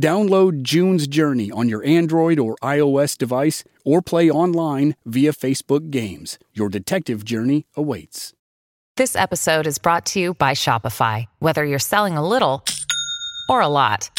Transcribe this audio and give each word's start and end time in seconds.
Download 0.00 0.62
June's 0.62 1.06
Journey 1.06 1.50
on 1.50 1.68
your 1.68 1.84
Android 1.84 2.38
or 2.38 2.56
iOS 2.56 3.16
device 3.16 3.64
or 3.84 4.02
play 4.02 4.30
online 4.30 4.96
via 5.06 5.32
Facebook 5.32 5.90
Games. 5.90 6.38
Your 6.52 6.68
detective 6.68 7.24
journey 7.24 7.66
awaits. 7.76 8.32
This 8.96 9.16
episode 9.16 9.66
is 9.66 9.78
brought 9.78 10.06
to 10.06 10.20
you 10.20 10.34
by 10.34 10.52
Shopify. 10.52 11.26
Whether 11.38 11.64
you're 11.64 11.78
selling 11.78 12.16
a 12.16 12.26
little 12.26 12.64
or 13.48 13.60
a 13.60 13.68
lot, 13.68 14.10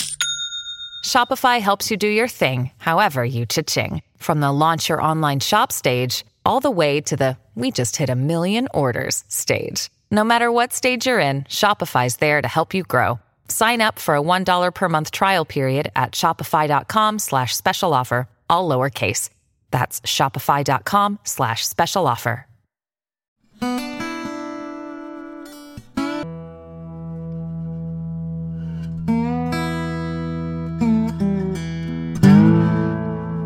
Shopify 1.06 1.62
helps 1.62 1.90
you 1.92 1.98
do 1.98 2.08
your 2.08 2.28
thing, 2.28 2.72
however 2.78 3.24
you 3.24 3.46
cha-ching. 3.46 4.02
From 4.18 4.42
the 4.42 4.52
launch 4.52 4.90
your 4.90 5.02
online 5.02 5.40
shop 5.40 5.72
stage 5.72 6.26
all 6.46 6.60
the 6.60 6.72
way 6.72 7.02
to 7.02 7.16
the 7.16 7.38
we 7.56 7.72
just 7.72 7.96
hit 7.96 8.10
a 8.10 8.16
million 8.16 8.68
orders 8.74 9.24
stage. 9.30 9.90
No 10.12 10.24
matter 10.24 10.52
what 10.52 10.74
stage 10.74 11.08
you're 11.08 11.20
in, 11.20 11.44
Shopify's 11.44 12.18
there 12.18 12.42
to 12.42 12.48
help 12.48 12.74
you 12.74 12.84
grow. 12.84 13.20
Sign 13.48 13.82
up 13.82 14.00
for 14.00 14.16
a 14.16 14.22
$1 14.22 14.74
per 14.74 14.90
month 14.90 15.12
trial 15.12 15.46
period 15.46 15.92
at 15.96 16.14
shopify.com 16.14 17.20
slash 17.20 17.56
special 17.56 17.94
offer, 17.94 18.28
all 18.50 18.68
lowercase. 18.70 19.30
That's 19.72 20.02
shopify.com 20.02 21.20
slash 21.24 21.66
special 21.66 22.08
offer. 22.08 22.48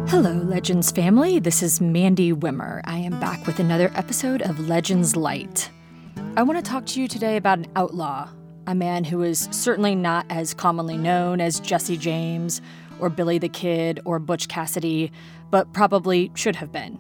Hello, 0.10 0.34
Legends 0.34 0.92
family. 0.92 1.40
This 1.40 1.64
is 1.64 1.80
Mandy 1.80 2.34
Wimmer. 2.34 2.82
I 2.84 2.98
am 2.98 3.20
back 3.20 3.48
with 3.48 3.60
another 3.60 3.92
episode 3.96 4.42
of 4.42 4.60
Legends 4.68 5.16
Lite. 5.16 5.70
I 6.36 6.44
want 6.44 6.64
to 6.64 6.70
talk 6.70 6.86
to 6.88 7.02
you 7.02 7.08
today 7.08 7.38
about 7.38 7.60
an 7.60 7.68
outlaw 7.76 8.30
a 8.70 8.76
man 8.76 9.04
who 9.04 9.24
is 9.24 9.50
certainly 9.50 9.96
not 9.96 10.28
as 10.30 10.54
commonly 10.54 10.96
known 10.96 11.42
as 11.42 11.60
Jesse 11.60 11.98
James 11.98 12.62
or 13.00 13.10
Billy 13.10 13.40
the 13.40 13.50
Kid 13.50 14.00
or 14.06 14.20
Butch 14.20 14.48
Cassidy, 14.48 15.12
but 15.50 15.74
probably 15.74 16.32
should 16.36 16.56
have 16.56 16.72
been. 16.72 17.00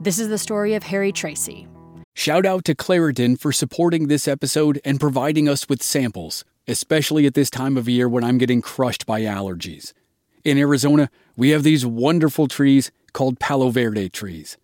This 0.00 0.20
is 0.20 0.28
the 0.28 0.38
story 0.38 0.74
of 0.74 0.84
Harry 0.84 1.10
Tracy. 1.10 1.66
Shout 2.14 2.46
out 2.46 2.64
to 2.66 2.76
Claritin 2.76 3.36
for 3.36 3.50
supporting 3.50 4.06
this 4.06 4.28
episode 4.28 4.80
and 4.84 5.00
providing 5.00 5.48
us 5.48 5.68
with 5.68 5.82
samples, 5.82 6.44
especially 6.68 7.26
at 7.26 7.34
this 7.34 7.50
time 7.50 7.76
of 7.76 7.88
year 7.88 8.08
when 8.08 8.22
I'm 8.22 8.38
getting 8.38 8.62
crushed 8.62 9.04
by 9.04 9.22
allergies. 9.22 9.92
In 10.44 10.56
Arizona, 10.56 11.10
we 11.36 11.50
have 11.50 11.64
these 11.64 11.84
wonderful 11.84 12.46
trees 12.46 12.92
called 13.12 13.40
Palo 13.40 13.70
Verde 13.70 14.08
trees. 14.08 14.56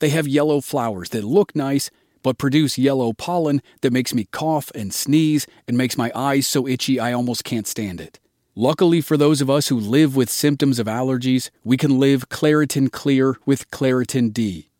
They 0.00 0.10
have 0.10 0.28
yellow 0.28 0.60
flowers 0.60 1.08
that 1.10 1.24
look 1.24 1.56
nice 1.56 1.90
but 2.26 2.38
produce 2.38 2.76
yellow 2.76 3.12
pollen 3.12 3.62
that 3.82 3.92
makes 3.92 4.12
me 4.12 4.24
cough 4.32 4.72
and 4.74 4.92
sneeze 4.92 5.46
and 5.68 5.78
makes 5.78 5.96
my 5.96 6.10
eyes 6.12 6.44
so 6.44 6.66
itchy 6.66 6.98
I 6.98 7.12
almost 7.12 7.44
can't 7.44 7.68
stand 7.68 8.00
it. 8.00 8.18
Luckily 8.56 9.00
for 9.00 9.16
those 9.16 9.40
of 9.40 9.48
us 9.48 9.68
who 9.68 9.78
live 9.78 10.16
with 10.16 10.28
symptoms 10.28 10.80
of 10.80 10.88
allergies, 10.88 11.50
we 11.62 11.76
can 11.76 12.00
live 12.00 12.28
Claritin 12.28 12.90
Clear 12.90 13.36
with 13.46 13.70
Claritin 13.70 14.32
D. 14.32 14.70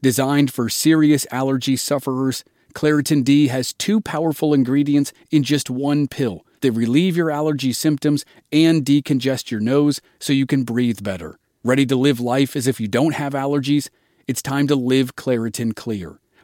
Designed 0.00 0.52
for 0.52 0.68
serious 0.68 1.26
allergy 1.32 1.74
sufferers, 1.74 2.44
Claritin 2.72 3.24
D 3.24 3.48
has 3.48 3.72
two 3.72 4.00
powerful 4.00 4.54
ingredients 4.54 5.12
in 5.32 5.42
just 5.42 5.68
one 5.68 6.06
pill 6.06 6.46
that 6.60 6.70
relieve 6.70 7.16
your 7.16 7.32
allergy 7.32 7.72
symptoms 7.72 8.24
and 8.52 8.84
decongest 8.84 9.50
your 9.50 9.58
nose 9.60 10.00
so 10.20 10.32
you 10.32 10.46
can 10.46 10.62
breathe 10.62 11.02
better. 11.02 11.40
Ready 11.64 11.84
to 11.84 11.96
live 11.96 12.20
life 12.20 12.54
as 12.54 12.68
if 12.68 12.78
you 12.78 12.86
don't 12.86 13.16
have 13.16 13.32
allergies? 13.32 13.88
It's 14.28 14.40
time 14.40 14.68
to 14.68 14.76
live 14.76 15.16
Claritin 15.16 15.74
Clear 15.74 16.20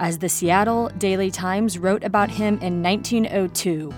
as 0.00 0.16
the 0.16 0.28
Seattle 0.30 0.88
Daily 0.96 1.30
Times 1.30 1.78
wrote 1.78 2.02
about 2.04 2.30
him 2.30 2.58
in 2.62 2.82
1902. 2.82 3.92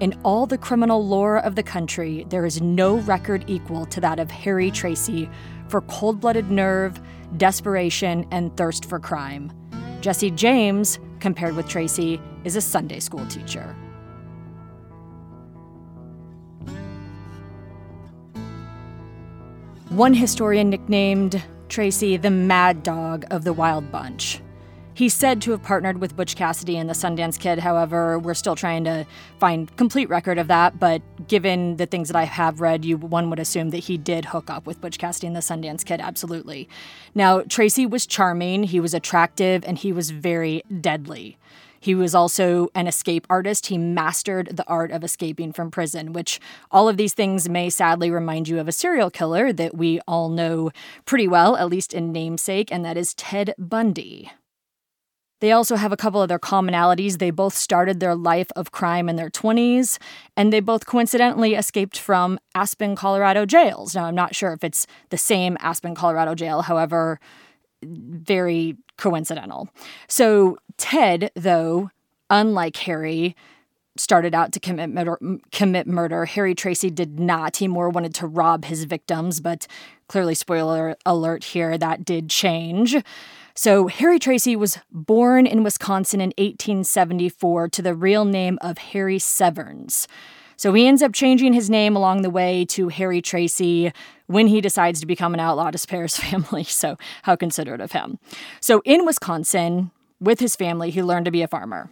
In 0.00 0.18
all 0.24 0.46
the 0.46 0.58
criminal 0.58 1.06
lore 1.06 1.38
of 1.38 1.54
the 1.54 1.62
country, 1.62 2.26
there 2.28 2.44
is 2.44 2.60
no 2.60 2.96
record 2.98 3.44
equal 3.46 3.86
to 3.86 4.00
that 4.00 4.18
of 4.18 4.32
Harry 4.32 4.72
Tracy 4.72 5.30
for 5.68 5.80
cold 5.82 6.20
blooded 6.20 6.50
nerve, 6.50 7.00
desperation, 7.36 8.26
and 8.32 8.54
thirst 8.56 8.84
for 8.84 8.98
crime. 8.98 9.52
Jesse 10.00 10.32
James, 10.32 10.98
compared 11.20 11.54
with 11.54 11.68
Tracy, 11.68 12.20
is 12.42 12.56
a 12.56 12.60
Sunday 12.60 12.98
school 12.98 13.24
teacher. 13.28 13.76
One 19.90 20.14
historian 20.14 20.68
nicknamed 20.68 21.40
Tracy 21.68 22.16
the 22.16 22.30
Mad 22.30 22.82
Dog 22.82 23.24
of 23.30 23.44
the 23.44 23.52
Wild 23.52 23.92
Bunch. 23.92 24.40
He's 24.96 25.12
said 25.12 25.42
to 25.42 25.50
have 25.50 25.62
partnered 25.62 25.98
with 25.98 26.14
Butch 26.14 26.36
Cassidy 26.36 26.76
and 26.76 26.88
the 26.88 26.94
Sundance 26.94 27.36
Kid. 27.36 27.58
However, 27.58 28.16
we're 28.16 28.32
still 28.34 28.54
trying 28.54 28.84
to 28.84 29.04
find 29.40 29.76
complete 29.76 30.08
record 30.08 30.38
of 30.38 30.46
that. 30.46 30.78
But 30.78 31.02
given 31.26 31.78
the 31.78 31.86
things 31.86 32.08
that 32.08 32.16
I 32.16 32.22
have 32.22 32.60
read, 32.60 32.84
you 32.84 32.96
one 32.96 33.28
would 33.28 33.40
assume 33.40 33.70
that 33.70 33.78
he 33.78 33.98
did 33.98 34.26
hook 34.26 34.48
up 34.48 34.66
with 34.66 34.80
Butch 34.80 34.98
Cassidy 34.98 35.26
and 35.26 35.34
the 35.34 35.40
Sundance 35.40 35.84
Kid. 35.84 36.00
Absolutely. 36.00 36.68
Now, 37.12 37.40
Tracy 37.42 37.86
was 37.86 38.06
charming. 38.06 38.62
He 38.62 38.78
was 38.78 38.94
attractive, 38.94 39.64
and 39.66 39.78
he 39.78 39.92
was 39.92 40.10
very 40.10 40.62
deadly. 40.80 41.38
He 41.80 41.96
was 41.96 42.14
also 42.14 42.68
an 42.76 42.86
escape 42.86 43.26
artist. 43.28 43.66
He 43.66 43.76
mastered 43.76 44.56
the 44.56 44.66
art 44.68 44.92
of 44.92 45.02
escaping 45.02 45.52
from 45.52 45.72
prison, 45.72 46.12
which 46.12 46.40
all 46.70 46.88
of 46.88 46.96
these 46.96 47.14
things 47.14 47.48
may 47.48 47.68
sadly 47.68 48.12
remind 48.12 48.48
you 48.48 48.60
of 48.60 48.68
a 48.68 48.72
serial 48.72 49.10
killer 49.10 49.52
that 49.52 49.76
we 49.76 50.00
all 50.06 50.28
know 50.28 50.70
pretty 51.04 51.26
well, 51.26 51.56
at 51.56 51.68
least 51.68 51.92
in 51.92 52.12
namesake, 52.12 52.70
and 52.72 52.84
that 52.84 52.96
is 52.96 53.12
Ted 53.12 53.54
Bundy. 53.58 54.30
They 55.44 55.52
also 55.52 55.76
have 55.76 55.92
a 55.92 55.96
couple 55.98 56.22
of 56.22 56.30
their 56.30 56.38
commonalities. 56.38 57.18
They 57.18 57.30
both 57.30 57.52
started 57.52 58.00
their 58.00 58.14
life 58.14 58.50
of 58.56 58.72
crime 58.72 59.10
in 59.10 59.16
their 59.16 59.28
20s, 59.28 59.98
and 60.38 60.50
they 60.50 60.60
both 60.60 60.86
coincidentally 60.86 61.52
escaped 61.52 61.98
from 61.98 62.40
Aspen, 62.54 62.96
Colorado 62.96 63.44
jails. 63.44 63.94
Now, 63.94 64.06
I'm 64.06 64.14
not 64.14 64.34
sure 64.34 64.54
if 64.54 64.64
it's 64.64 64.86
the 65.10 65.18
same 65.18 65.58
Aspen, 65.60 65.94
Colorado 65.94 66.34
jail, 66.34 66.62
however, 66.62 67.20
very 67.82 68.78
coincidental. 68.96 69.68
So, 70.08 70.56
Ted, 70.78 71.30
though, 71.36 71.90
unlike 72.30 72.78
Harry, 72.78 73.36
started 73.98 74.34
out 74.34 74.50
to 74.52 74.60
commit 74.60 74.88
murder, 74.88 75.18
commit 75.52 75.86
murder. 75.86 76.24
Harry 76.24 76.54
Tracy 76.54 76.88
did 76.88 77.20
not. 77.20 77.58
He 77.58 77.68
more 77.68 77.90
wanted 77.90 78.14
to 78.14 78.26
rob 78.26 78.64
his 78.64 78.84
victims, 78.84 79.40
but 79.40 79.66
clearly, 80.08 80.34
spoiler 80.34 80.96
alert 81.04 81.44
here, 81.44 81.76
that 81.76 82.02
did 82.02 82.30
change. 82.30 82.96
So, 83.56 83.86
Harry 83.86 84.18
Tracy 84.18 84.56
was 84.56 84.78
born 84.90 85.46
in 85.46 85.62
Wisconsin 85.62 86.20
in 86.20 86.30
1874 86.30 87.68
to 87.68 87.82
the 87.82 87.94
real 87.94 88.24
name 88.24 88.58
of 88.60 88.78
Harry 88.78 89.20
Severns. 89.20 90.08
So 90.56 90.72
he 90.72 90.86
ends 90.86 91.02
up 91.02 91.12
changing 91.12 91.52
his 91.52 91.68
name 91.68 91.96
along 91.96 92.22
the 92.22 92.30
way 92.30 92.64
to 92.66 92.88
Harry 92.88 93.20
Tracy 93.20 93.92
when 94.26 94.46
he 94.46 94.60
decides 94.60 95.00
to 95.00 95.06
become 95.06 95.34
an 95.34 95.40
outlaw 95.40 95.70
to 95.70 95.78
spare 95.78 96.02
his 96.02 96.16
family. 96.30 96.64
So, 96.64 96.96
how 97.22 97.36
considerate 97.36 97.80
of 97.80 97.92
him. 97.92 98.18
So, 98.60 98.82
in 98.84 99.06
Wisconsin, 99.06 99.92
with 100.20 100.40
his 100.40 100.56
family, 100.56 100.90
he 100.90 101.02
learned 101.02 101.26
to 101.26 101.30
be 101.30 101.42
a 101.42 101.48
farmer. 101.48 101.90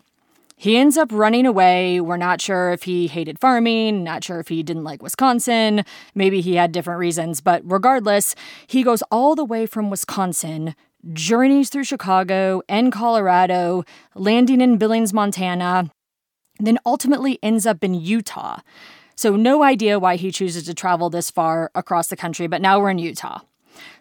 He 0.57 0.77
ends 0.77 0.97
up 0.97 1.11
running 1.11 1.45
away. 1.45 2.01
We're 2.01 2.17
not 2.17 2.41
sure 2.41 2.71
if 2.71 2.85
he 2.85 3.09
hated 3.09 3.41
farming, 3.41 4.05
not 4.05 4.23
sure 4.23 4.39
if 4.39 4.47
he 4.47 4.63
didn't 4.63 4.85
like 4.85 5.03
Wisconsin. 5.03 5.85
Maybe 6.15 6.41
he 6.41 6.55
had 6.55 6.71
different 6.71 7.01
reasons, 7.01 7.41
but 7.41 7.63
regardless, 7.65 8.37
he 8.67 8.85
goes 8.85 9.03
all 9.11 9.35
the 9.35 9.45
way 9.45 9.67
from 9.67 9.91
Wisconsin, 9.91 10.77
journeys 11.13 11.69
through 11.69 11.85
Chicago 11.85 12.63
and 12.69 12.93
Colorado, 12.93 13.85
landing 14.15 14.61
in 14.61 14.79
Billings, 14.79 15.13
Montana, 15.13 15.91
then 16.59 16.79
ultimately 16.87 17.39
ends 17.43 17.67
up 17.67 17.83
in 17.83 17.95
Utah. 17.95 18.61
So, 19.15 19.37
no 19.37 19.63
idea 19.63 19.99
why 19.99 20.17
he 20.17 20.31
chooses 20.31 20.65
to 20.65 20.75
travel 20.75 21.11
this 21.11 21.31
far 21.31 21.71
across 21.75 22.09
the 22.09 22.17
country, 22.17 22.47
but 22.47 22.63
now 22.63 22.81
we're 22.81 22.91
in 22.91 22.99
Utah. 22.99 23.41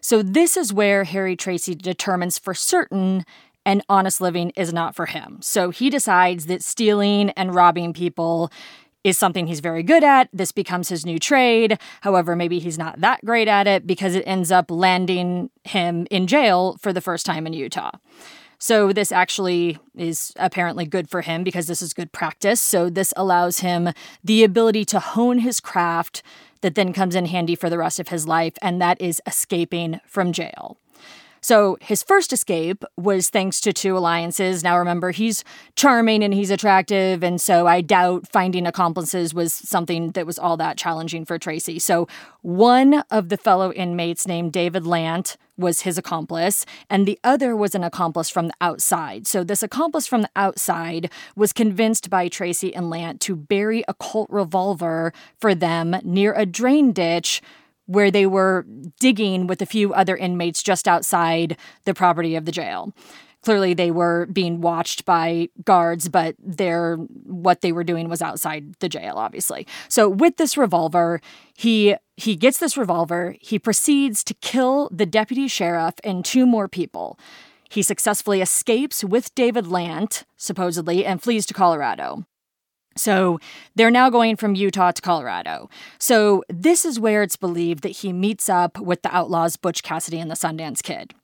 So, 0.00 0.22
this 0.22 0.56
is 0.56 0.72
where 0.72 1.04
Harry 1.04 1.36
Tracy 1.36 1.74
determines 1.74 2.38
for 2.38 2.54
certain 2.54 3.24
an 3.64 3.82
honest 3.88 4.20
living 4.20 4.50
is 4.56 4.72
not 4.72 4.96
for 4.96 5.06
him. 5.06 5.38
So, 5.40 5.70
he 5.70 5.90
decides 5.90 6.46
that 6.46 6.62
stealing 6.62 7.30
and 7.30 7.54
robbing 7.54 7.92
people 7.92 8.50
is 9.04 9.18
something 9.18 9.46
he's 9.46 9.60
very 9.60 9.82
good 9.82 10.04
at. 10.04 10.28
This 10.32 10.52
becomes 10.52 10.88
his 10.88 11.04
new 11.04 11.18
trade. 11.18 11.78
However, 12.02 12.36
maybe 12.36 12.58
he's 12.58 12.78
not 12.78 13.00
that 13.00 13.24
great 13.24 13.48
at 13.48 13.66
it 13.66 13.86
because 13.86 14.14
it 14.14 14.24
ends 14.26 14.50
up 14.50 14.70
landing 14.70 15.50
him 15.64 16.06
in 16.10 16.26
jail 16.26 16.76
for 16.80 16.92
the 16.92 17.00
first 17.00 17.26
time 17.26 17.46
in 17.46 17.52
Utah. 17.52 17.92
So, 18.58 18.92
this 18.92 19.10
actually 19.10 19.78
is 19.96 20.32
apparently 20.36 20.84
good 20.86 21.10
for 21.10 21.22
him 21.22 21.42
because 21.42 21.66
this 21.66 21.82
is 21.82 21.92
good 21.92 22.12
practice. 22.12 22.60
So, 22.60 22.88
this 22.88 23.12
allows 23.16 23.58
him 23.58 23.90
the 24.22 24.44
ability 24.44 24.84
to 24.84 25.00
hone 25.00 25.40
his 25.40 25.58
craft 25.58 26.22
that 26.60 26.76
then 26.76 26.92
comes 26.92 27.16
in 27.16 27.26
handy 27.26 27.56
for 27.56 27.68
the 27.68 27.78
rest 27.78 27.98
of 27.98 28.08
his 28.08 28.28
life, 28.28 28.54
and 28.62 28.80
that 28.80 29.00
is 29.00 29.20
escaping 29.26 29.98
from 30.06 30.30
jail. 30.30 30.78
So 31.42 31.76
his 31.80 32.04
first 32.04 32.32
escape 32.32 32.84
was 32.96 33.28
thanks 33.28 33.60
to 33.62 33.72
two 33.72 33.98
alliances. 33.98 34.62
Now 34.62 34.78
remember, 34.78 35.10
he's 35.10 35.42
charming 35.74 36.22
and 36.22 36.32
he's 36.32 36.50
attractive, 36.50 37.24
and 37.24 37.40
so 37.40 37.66
I 37.66 37.80
doubt 37.80 38.28
finding 38.28 38.66
accomplices 38.66 39.34
was 39.34 39.52
something 39.52 40.12
that 40.12 40.24
was 40.24 40.38
all 40.38 40.56
that 40.58 40.76
challenging 40.76 41.24
for 41.24 41.38
Tracy. 41.38 41.80
So 41.80 42.06
one 42.42 43.02
of 43.10 43.28
the 43.28 43.36
fellow 43.36 43.72
inmates 43.72 44.26
named 44.26 44.52
David 44.52 44.86
Lant 44.86 45.36
was 45.58 45.82
his 45.82 45.98
accomplice, 45.98 46.64
and 46.88 47.06
the 47.06 47.18
other 47.22 47.56
was 47.56 47.74
an 47.74 47.84
accomplice 47.84 48.30
from 48.30 48.48
the 48.48 48.54
outside. 48.60 49.26
So, 49.26 49.44
this 49.44 49.62
accomplice 49.62 50.06
from 50.06 50.22
the 50.22 50.30
outside 50.34 51.10
was 51.36 51.52
convinced 51.52 52.08
by 52.08 52.28
Tracy 52.28 52.74
and 52.74 52.88
Lant 52.88 53.20
to 53.22 53.36
bury 53.36 53.84
a 53.86 53.94
Colt 53.94 54.28
revolver 54.30 55.12
for 55.38 55.54
them 55.54 55.96
near 56.02 56.32
a 56.32 56.46
drain 56.46 56.92
ditch 56.92 57.42
where 57.86 58.10
they 58.10 58.26
were 58.26 58.66
digging 59.00 59.46
with 59.46 59.60
a 59.62 59.66
few 59.66 59.92
other 59.92 60.16
inmates 60.16 60.62
just 60.62 60.86
outside 60.88 61.56
the 61.84 61.94
property 61.94 62.36
of 62.36 62.44
the 62.44 62.52
jail. 62.52 62.92
Clearly, 63.42 63.74
they 63.74 63.90
were 63.90 64.26
being 64.26 64.60
watched 64.60 65.04
by 65.04 65.48
guards, 65.64 66.08
but 66.08 66.36
their 66.38 66.94
what 67.24 67.60
they 67.60 67.72
were 67.72 67.82
doing 67.82 68.08
was 68.08 68.22
outside 68.22 68.74
the 68.78 68.88
jail, 68.88 69.14
obviously. 69.16 69.66
So, 69.88 70.08
with 70.08 70.36
this 70.36 70.56
revolver, 70.56 71.20
he 71.54 71.96
he 72.16 72.36
gets 72.36 72.58
this 72.58 72.76
revolver. 72.76 73.34
He 73.40 73.58
proceeds 73.58 74.22
to 74.24 74.34
kill 74.34 74.88
the 74.92 75.06
deputy 75.06 75.48
sheriff 75.48 75.94
and 76.04 76.24
two 76.24 76.46
more 76.46 76.68
people. 76.68 77.18
He 77.68 77.82
successfully 77.82 78.42
escapes 78.42 79.02
with 79.02 79.34
David 79.34 79.66
Lant, 79.66 80.24
supposedly, 80.36 81.04
and 81.04 81.20
flees 81.20 81.44
to 81.46 81.54
Colorado. 81.54 82.26
So 82.96 83.38
they're 83.74 83.90
now 83.90 84.10
going 84.10 84.36
from 84.36 84.54
Utah 84.54 84.92
to 84.92 85.02
Colorado. 85.02 85.68
So 85.98 86.44
this 86.48 86.84
is 86.84 87.00
where 87.00 87.22
it's 87.22 87.36
believed 87.36 87.82
that 87.82 87.90
he 87.90 88.12
meets 88.12 88.48
up 88.48 88.78
with 88.78 89.02
the 89.02 89.14
outlaws 89.14 89.56
Butch 89.56 89.82
Cassidy 89.82 90.18
and 90.18 90.30
the 90.30 90.34
Sundance 90.34 90.82
Kid. 90.82 91.14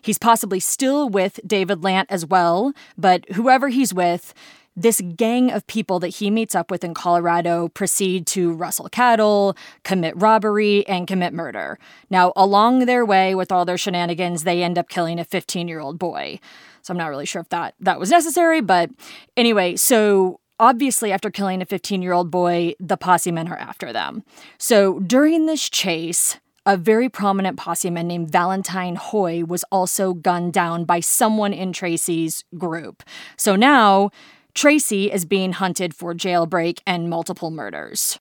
He's 0.00 0.18
possibly 0.18 0.60
still 0.60 1.08
with 1.08 1.38
David 1.46 1.84
Lant 1.84 2.10
as 2.10 2.26
well, 2.26 2.72
but 2.98 3.24
whoever 3.32 3.68
he's 3.68 3.94
with, 3.94 4.34
this 4.74 5.02
gang 5.16 5.50
of 5.50 5.66
people 5.66 5.98
that 6.00 6.08
he 6.08 6.30
meets 6.30 6.54
up 6.54 6.70
with 6.70 6.82
in 6.82 6.94
Colorado 6.94 7.68
proceed 7.68 8.26
to 8.28 8.52
rustle 8.52 8.88
cattle, 8.88 9.54
commit 9.84 10.14
robbery, 10.16 10.86
and 10.88 11.06
commit 11.06 11.34
murder. 11.34 11.78
Now, 12.08 12.32
along 12.34 12.86
their 12.86 13.04
way 13.04 13.34
with 13.34 13.52
all 13.52 13.64
their 13.64 13.76
shenanigans, 13.76 14.44
they 14.44 14.62
end 14.62 14.78
up 14.78 14.88
killing 14.88 15.18
a 15.18 15.24
15 15.24 15.68
year 15.68 15.80
old 15.80 15.98
boy. 15.98 16.40
So 16.80 16.92
I'm 16.92 16.98
not 16.98 17.08
really 17.08 17.26
sure 17.26 17.42
if 17.42 17.48
that, 17.50 17.74
that 17.80 18.00
was 18.00 18.10
necessary, 18.10 18.60
but 18.60 18.90
anyway, 19.36 19.76
so 19.76 20.40
Obviously, 20.62 21.10
after 21.10 21.28
killing 21.28 21.60
a 21.60 21.66
15 21.66 22.02
year 22.02 22.12
old 22.12 22.30
boy, 22.30 22.74
the 22.78 22.96
posse 22.96 23.32
men 23.32 23.48
are 23.48 23.56
after 23.56 23.92
them. 23.92 24.22
So 24.58 25.00
during 25.00 25.46
this 25.46 25.68
chase, 25.68 26.38
a 26.64 26.76
very 26.76 27.08
prominent 27.08 27.56
posse 27.56 27.90
man 27.90 28.06
named 28.06 28.30
Valentine 28.30 28.94
Hoy 28.94 29.42
was 29.42 29.64
also 29.72 30.14
gunned 30.14 30.52
down 30.52 30.84
by 30.84 31.00
someone 31.00 31.52
in 31.52 31.72
Tracy's 31.72 32.44
group. 32.56 33.02
So 33.36 33.56
now, 33.56 34.10
Tracy 34.54 35.10
is 35.10 35.24
being 35.24 35.54
hunted 35.54 35.96
for 35.96 36.14
jailbreak 36.14 36.78
and 36.86 37.10
multiple 37.10 37.50
murders. 37.50 38.20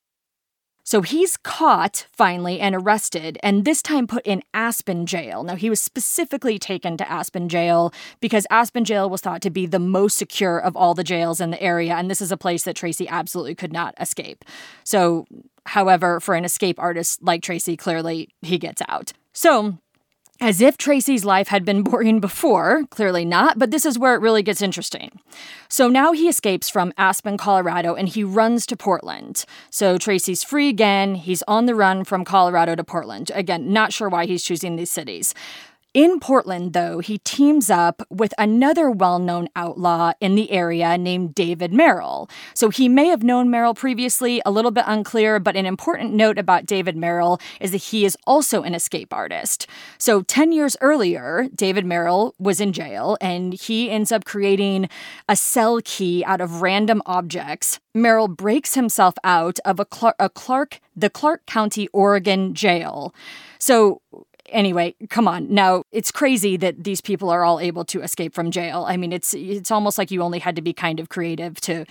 So 0.84 1.02
he's 1.02 1.38
caught 1.38 2.08
finally 2.12 2.60
and 2.60 2.76
arrested, 2.76 3.38
and 3.44 3.66
this 3.66 3.82
time 3.82 4.08
put 4.08 4.26
in 4.26 4.44
Aspen 4.54 5.06
jail. 5.06 5.44
Now, 5.44 5.56
he 5.56 5.70
was 5.70 5.80
specifically 5.80 6.58
taken 6.58 6.98
to 6.98 7.10
Aspen 7.10 7.50
jail 7.50 7.94
because 8.20 8.48
Aspen 8.50 8.84
jail 8.84 9.10
was 9.10 9.22
thought 9.22 9.42
to 9.44 9.50
be 9.50 9.66
the 9.66 9.80
most 9.80 10.18
secure 10.18 10.60
of 10.60 10.76
all 10.76 10.94
the 10.94 11.04
jails 11.04 11.40
in 11.40 11.52
the 11.52 11.62
area, 11.62 11.94
and 11.94 12.10
this 12.10 12.22
is 12.22 12.32
a 12.32 12.38
place 12.38 12.64
that 12.64 12.76
Tracy 12.76 13.08
absolutely 13.08 13.56
could 13.56 13.72
not 13.72 13.94
escape. 14.00 14.44
So, 14.84 15.26
however, 15.66 16.20
for 16.20 16.36
an 16.36 16.46
escape 16.46 16.80
artist 16.80 17.22
like 17.22 17.44
Tracy, 17.44 17.78
clearly 17.78 18.30
he 18.42 18.58
gets 18.58 18.82
out. 18.88 19.14
So, 19.34 19.78
as 20.42 20.60
if 20.60 20.76
Tracy's 20.76 21.24
life 21.24 21.48
had 21.48 21.64
been 21.64 21.84
boring 21.92 22.20
before, 22.20 22.84
clearly 22.90 23.24
not, 23.24 23.60
but 23.60 23.72
this 23.72 23.86
is 23.86 23.98
where 23.98 24.16
it 24.16 24.22
really 24.22 24.44
gets 24.44 24.62
interesting. 24.62 25.20
So 25.70 25.88
now 25.88 26.12
he 26.12 26.28
escapes 26.28 26.70
from 26.70 26.92
Aspen, 26.98 27.38
Colorado, 27.38 27.94
and 27.94 28.10
he 28.10 28.24
runs 28.24 28.66
to 28.66 28.76
Portland. 28.76 29.46
So 29.70 29.98
Tracy's 29.98 30.44
free 30.44 30.68
again. 30.68 31.16
He's 31.16 31.44
on 31.44 31.68
the 31.68 31.76
run 31.76 32.04
from 32.04 32.26
Colorado 32.26 32.76
to 32.76 32.84
Portland. 32.84 33.32
Again, 33.34 33.72
not 33.72 33.94
sure 33.94 34.10
why 34.10 34.26
he's 34.26 34.44
choosing 34.44 34.76
these 34.76 34.92
cities. 34.92 35.34
In 35.94 36.22
Portland, 36.22 36.72
though, 36.72 37.00
he 37.00 37.18
teams 37.18 37.70
up 37.70 38.02
with 38.10 38.34
another 38.38 38.90
well 38.90 39.20
known 39.20 39.50
outlaw 39.58 40.14
in 40.22 40.36
the 40.36 40.50
area 40.50 40.98
named 40.98 41.36
David 41.36 41.74
Merrill. 41.74 42.30
So 42.54 42.70
he 42.70 42.88
may 42.88 43.08
have 43.08 43.24
known 43.24 43.50
Merrill 43.50 43.74
previously, 43.74 44.42
a 44.46 44.52
little 44.52 44.72
bit 44.72 44.86
unclear, 44.88 45.38
but 45.38 45.58
an 45.58 45.66
important 45.66 46.14
note 46.14 46.38
about 46.38 46.66
David 46.66 46.96
Merrill 46.96 47.42
is 47.60 47.72
that 47.72 47.78
he 47.78 48.06
is 48.06 48.18
also 48.26 48.64
an 48.64 48.74
escape 48.74 49.12
artist. 49.12 49.68
So 49.98 50.22
10 50.22 50.54
years 50.54 50.78
earlier, 50.80 51.50
David 51.54 51.86
Merrill 51.86 52.36
was 52.40 52.62
in 52.62 52.72
jail 52.72 53.18
and 53.20 53.52
he 53.54 53.90
ends 53.90 54.14
up 54.14 54.24
creating 54.24 54.88
a 55.28 55.36
cell 55.36 55.82
key 55.84 56.24
out 56.24 56.40
of 56.40 56.62
random 56.62 57.02
objects. 57.06 57.82
Merrill 57.94 58.30
breaks 58.30 58.76
himself 58.76 59.16
out 59.26 59.60
of 59.66 59.78
a, 59.78 59.84
Clark, 59.84 60.16
a 60.20 60.30
Clark 60.30 60.80
the 60.96 61.10
Clark 61.10 61.46
County, 61.46 61.88
Oregon 61.94 62.54
jail. 62.54 63.14
So 63.60 64.02
anyway, 64.52 64.96
come 65.10 65.28
on. 65.28 65.54
Now, 65.54 65.84
it's 65.92 66.12
crazy 66.12 66.58
that 66.58 66.84
these 66.84 67.02
people 67.02 67.30
are 67.30 67.44
all 67.44 67.60
able 67.60 67.86
to 67.86 68.02
escape 68.02 68.34
from 68.34 68.52
jail. 68.52 68.86
I 68.88 68.98
mean, 68.98 69.12
it's 69.12 69.34
it's 69.34 69.72
almost 69.72 69.98
like 69.98 70.12
you 70.12 70.22
only 70.22 70.40
had 70.40 70.56
to 70.56 70.62
be 70.62 70.74
kind 70.74 71.00
of 71.00 71.10
creative 71.10 71.60
to 71.62 71.86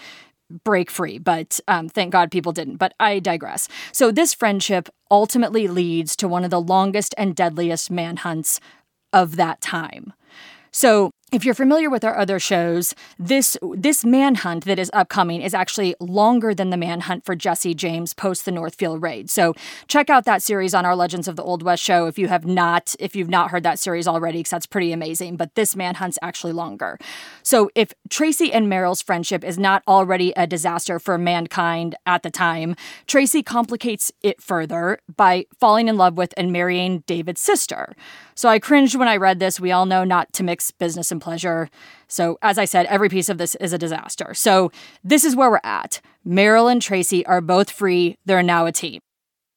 break 0.64 0.90
free, 0.90 1.18
but 1.18 1.60
um, 1.68 1.88
thank 1.88 2.12
God 2.12 2.30
people 2.30 2.52
didn't. 2.52 2.76
But 2.76 2.94
I 3.00 3.18
digress. 3.18 3.68
So, 3.92 4.10
this 4.10 4.34
friendship 4.34 4.88
ultimately 5.10 5.68
leads 5.68 6.16
to 6.16 6.28
one 6.28 6.44
of 6.44 6.50
the 6.50 6.60
longest 6.60 7.14
and 7.18 7.34
deadliest 7.34 7.90
manhunts 7.90 8.60
of 9.12 9.36
that 9.36 9.60
time. 9.60 10.12
So, 10.72 11.10
if 11.32 11.44
you're 11.44 11.54
familiar 11.54 11.88
with 11.88 12.04
our 12.04 12.16
other 12.16 12.38
shows, 12.38 12.94
this 13.18 13.56
this 13.74 14.04
manhunt 14.04 14.64
that 14.64 14.78
is 14.78 14.90
upcoming 14.92 15.42
is 15.42 15.54
actually 15.54 15.94
longer 16.00 16.54
than 16.54 16.70
the 16.70 16.76
manhunt 16.76 17.24
for 17.24 17.36
Jesse 17.36 17.74
James 17.74 18.14
post 18.14 18.44
the 18.44 18.50
Northfield 18.50 19.02
raid. 19.02 19.30
So 19.30 19.54
check 19.86 20.10
out 20.10 20.24
that 20.24 20.42
series 20.42 20.74
on 20.74 20.84
our 20.84 20.96
Legends 20.96 21.28
of 21.28 21.36
the 21.36 21.42
Old 21.42 21.62
West 21.62 21.82
show 21.82 22.06
if 22.06 22.18
you 22.18 22.28
have 22.28 22.46
not 22.46 22.94
if 22.98 23.14
you've 23.14 23.30
not 23.30 23.50
heard 23.50 23.62
that 23.62 23.78
series 23.78 24.08
already 24.08 24.40
because 24.40 24.50
that's 24.50 24.66
pretty 24.66 24.92
amazing. 24.92 25.36
But 25.36 25.54
this 25.54 25.76
manhunt's 25.76 26.18
actually 26.20 26.52
longer. 26.52 26.98
So 27.42 27.70
if 27.74 27.92
Tracy 28.08 28.52
and 28.52 28.68
Merrill's 28.68 29.02
friendship 29.02 29.44
is 29.44 29.58
not 29.58 29.82
already 29.86 30.32
a 30.36 30.46
disaster 30.46 30.98
for 30.98 31.16
mankind 31.16 31.94
at 32.06 32.22
the 32.22 32.30
time, 32.30 32.74
Tracy 33.06 33.42
complicates 33.42 34.10
it 34.22 34.42
further 34.42 34.98
by 35.16 35.46
falling 35.58 35.88
in 35.88 35.96
love 35.96 36.16
with 36.16 36.34
and 36.36 36.52
marrying 36.52 37.00
David's 37.06 37.40
sister. 37.40 37.94
So 38.34 38.48
I 38.48 38.58
cringed 38.58 38.94
when 38.94 39.06
I 39.06 39.16
read 39.16 39.38
this. 39.38 39.60
We 39.60 39.70
all 39.70 39.84
know 39.86 40.02
not 40.02 40.32
to 40.32 40.42
mix 40.42 40.70
business 40.70 41.12
and 41.12 41.19
pleasure. 41.20 41.70
So, 42.08 42.38
as 42.42 42.58
I 42.58 42.64
said, 42.64 42.86
every 42.86 43.08
piece 43.08 43.28
of 43.28 43.38
this 43.38 43.54
is 43.56 43.72
a 43.72 43.78
disaster. 43.78 44.34
So, 44.34 44.72
this 45.04 45.24
is 45.24 45.36
where 45.36 45.50
we're 45.50 45.60
at. 45.62 46.00
Merrill 46.24 46.68
and 46.68 46.82
Tracy 46.82 47.24
are 47.26 47.40
both 47.40 47.70
free. 47.70 48.16
They're 48.24 48.42
now 48.42 48.66
a 48.66 48.72
team. 48.72 49.00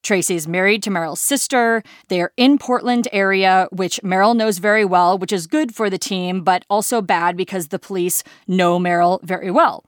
Tracy's 0.04 0.46
married 0.46 0.82
to 0.82 0.90
Merrill's 0.90 1.20
sister. 1.20 1.82
They 2.08 2.20
are 2.20 2.32
in 2.36 2.58
Portland 2.58 3.08
area, 3.10 3.66
which 3.72 4.02
Merrill 4.04 4.34
knows 4.34 4.58
very 4.58 4.84
well, 4.84 5.18
which 5.18 5.32
is 5.32 5.46
good 5.46 5.74
for 5.74 5.90
the 5.90 5.98
team, 5.98 6.44
but 6.44 6.64
also 6.70 7.00
bad 7.00 7.36
because 7.36 7.68
the 7.68 7.78
police 7.78 8.22
know 8.46 8.78
Merrill 8.78 9.18
very 9.22 9.50
well. 9.50 9.82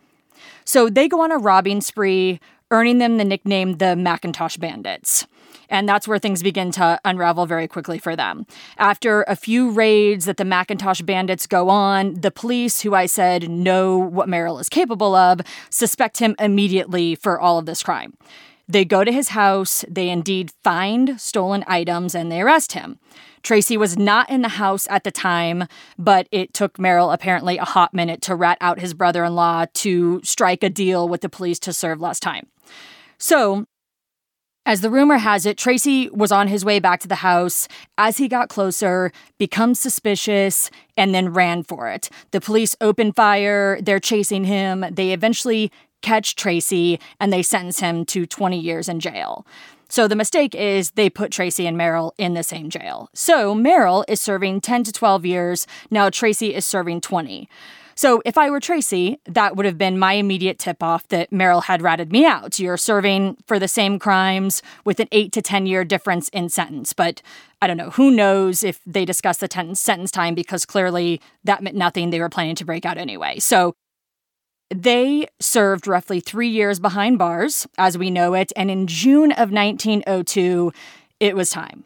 So 0.65 0.89
they 0.89 1.07
go 1.07 1.21
on 1.21 1.31
a 1.31 1.39
robbing 1.39 1.81
spree, 1.81 2.41
earning 2.71 2.99
them 2.99 3.19
the 3.19 3.25
nickname 3.25 3.77
the 3.77 3.95
Macintosh 3.95 4.57
Bandits. 4.57 5.27
And 5.69 5.89
that's 5.89 6.07
where 6.07 6.19
things 6.19 6.43
begin 6.43 6.71
to 6.73 7.01
unravel 7.05 7.47
very 7.47 7.69
quickly 7.69 7.99
for 7.99 8.17
them. 8.17 8.47
After 8.79 9.23
a 9.23 9.37
few 9.37 9.71
raids 9.71 10.25
that 10.25 10.37
the 10.37 10.45
Macintosh 10.45 11.03
bandits 11.03 11.47
go 11.47 11.69
on, 11.69 12.15
the 12.15 12.31
police, 12.31 12.83
who 12.83 12.95
I 12.95 13.07
said 13.07 13.51
know 13.51 13.97
what 13.97 14.29
Merrill 14.29 14.59
is 14.59 14.69
capable 14.69 15.15
of, 15.15 15.41
suspect 15.71 16.19
him 16.19 16.35
immediately 16.39 17.15
for 17.15 17.41
all 17.41 17.59
of 17.59 17.67
this 17.67 17.83
crime. 17.83 18.17
They 18.69 18.85
go 18.85 19.05
to 19.05 19.13
his 19.13 19.29
house, 19.29 19.85
they 19.89 20.09
indeed 20.09 20.51
find 20.65 21.21
stolen 21.21 21.63
items, 21.69 22.15
and 22.17 22.33
they 22.33 22.43
arrest 22.43 22.73
him. 22.73 22.99
Tracy 23.43 23.77
was 23.77 23.97
not 23.97 24.29
in 24.29 24.43
the 24.43 24.49
house 24.49 24.89
at 24.91 25.05
the 25.05 25.13
time, 25.13 25.69
but 25.97 26.27
it 26.33 26.53
took 26.53 26.81
Merrill 26.81 27.13
apparently 27.13 27.59
a 27.59 27.65
hot 27.65 27.95
minute 27.95 28.21
to 28.23 28.35
rat 28.35 28.59
out 28.61 28.81
his 28.81 28.93
brother 28.93 29.25
in 29.25 29.37
law 29.37 29.67
to 29.75 30.21
strike 30.25 30.65
a 30.65 30.69
deal 30.69 31.09
with 31.09 31.21
the 31.21 31.29
police 31.29 31.61
to 31.61 31.73
serve 31.73 32.01
less 32.01 32.19
time. 32.19 32.49
So, 33.19 33.67
as 34.67 34.81
the 34.81 34.91
rumor 34.91 35.19
has 35.19 35.47
it, 35.47 35.57
Tracy 35.57 36.11
was 36.11 36.33
on 36.33 36.49
his 36.49 36.65
way 36.65 36.81
back 36.81 37.01
to 37.01 37.09
the 37.09 37.17
house. 37.17 37.69
As 37.97 38.19
he 38.19 38.27
got 38.27 38.49
closer, 38.49 39.13
becomes 39.39 39.79
suspicious, 39.79 40.71
and 40.97 41.15
then 41.15 41.33
ran 41.33 41.63
for 41.63 41.89
it. 41.89 42.11
The 42.33 42.41
police 42.41 42.75
open 42.81 43.13
fire, 43.13 43.81
they're 43.81 44.01
chasing 44.01 44.45
him. 44.45 44.85
They 44.91 45.13
eventually 45.13 45.71
catch 46.03 46.35
Tracy 46.35 47.01
and 47.21 47.33
they 47.33 47.43
sentence 47.43 47.81
him 47.81 48.05
to 48.07 48.27
20 48.27 48.59
years 48.59 48.89
in 48.89 49.01
jail. 49.01 49.47
So 49.89 50.09
the 50.09 50.17
mistake 50.17 50.55
is 50.55 50.91
they 50.93 51.09
put 51.09 51.31
Tracy 51.31 51.67
and 51.67 51.77
Merrill 51.77 52.13
in 52.19 52.35
the 52.35 52.43
same 52.43 52.69
jail. 52.69 53.09
So 53.15 53.55
Merrill 53.55 54.05
is 54.09 54.21
serving 54.21 54.61
10 54.63 54.85
to 54.85 54.93
12 54.93 55.25
years. 55.25 55.67
Now 55.91 56.11
Tracy 56.11 56.55
is 56.55 56.67
serving 56.67 57.03
20. 57.03 57.49
So 57.97 58.21
if 58.27 58.37
I 58.37 58.51
were 58.51 58.61
Tracy, 58.61 59.19
that 59.25 59.57
would 59.57 59.65
have 59.65 59.79
been 59.79 59.99
my 59.99 60.13
immediate 60.13 60.59
tip 60.59 60.83
off 60.83 61.09
that 61.09 61.33
Merrill 61.33 61.63
had 61.63 61.81
ratted 61.81 62.13
me 62.13 62.27
out. 62.27 62.59
You're 62.59 62.77
serving 62.77 63.39
for 63.47 63.59
the 63.59 63.69
same 63.69 63.99
crimes 63.99 64.63
with 64.85 65.01
an 65.01 65.09
eight 65.13 65.33
to 65.33 65.41
10 65.41 65.65
year 65.65 65.83
difference 65.83 66.29
in 66.29 66.51
sentence. 66.51 66.93
But 66.93 67.23
I 67.63 67.67
don't 67.67 67.79
know, 67.79 67.91
who 67.91 68.11
knows 68.11 68.63
if 68.63 68.81
they 68.85 69.07
discussed 69.07 69.41
the 69.41 69.49
ten- 69.49 69.75
sentence 69.75 70.11
time 70.11 70.35
because 70.35 70.67
clearly 70.67 71.23
that 71.45 71.63
meant 71.63 71.75
nothing. 71.75 72.11
They 72.11 72.21
were 72.21 72.29
planning 72.29 72.55
to 72.57 72.67
break 72.67 72.85
out 72.85 72.99
anyway. 72.99 73.39
So 73.39 73.75
they 74.69 75.27
served 75.41 75.87
roughly 75.87 76.21
three 76.21 76.49
years 76.49 76.79
behind 76.79 77.19
bars, 77.19 77.67
as 77.79 77.97
we 77.97 78.11
know 78.11 78.35
it, 78.35 78.53
and 78.57 78.71
in 78.71 78.87
June 78.87 79.33
of 79.33 79.51
1902, 79.51 80.71
it 81.19 81.35
was 81.35 81.49
time. 81.49 81.86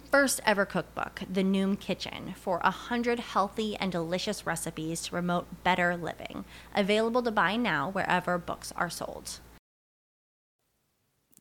first 0.11 0.41
ever 0.45 0.65
cookbook, 0.65 1.21
The 1.31 1.41
Noom 1.41 1.79
Kitchen, 1.79 2.35
for 2.35 2.59
a 2.63 2.69
hundred 2.69 3.19
healthy 3.19 3.77
and 3.77 3.91
delicious 3.91 4.45
recipes 4.45 5.01
to 5.03 5.11
promote 5.11 5.63
better 5.63 5.95
living. 5.95 6.43
Available 6.75 7.23
to 7.23 7.31
buy 7.31 7.55
now 7.55 7.89
wherever 7.89 8.37
books 8.37 8.73
are 8.75 8.89
sold. 8.89 9.39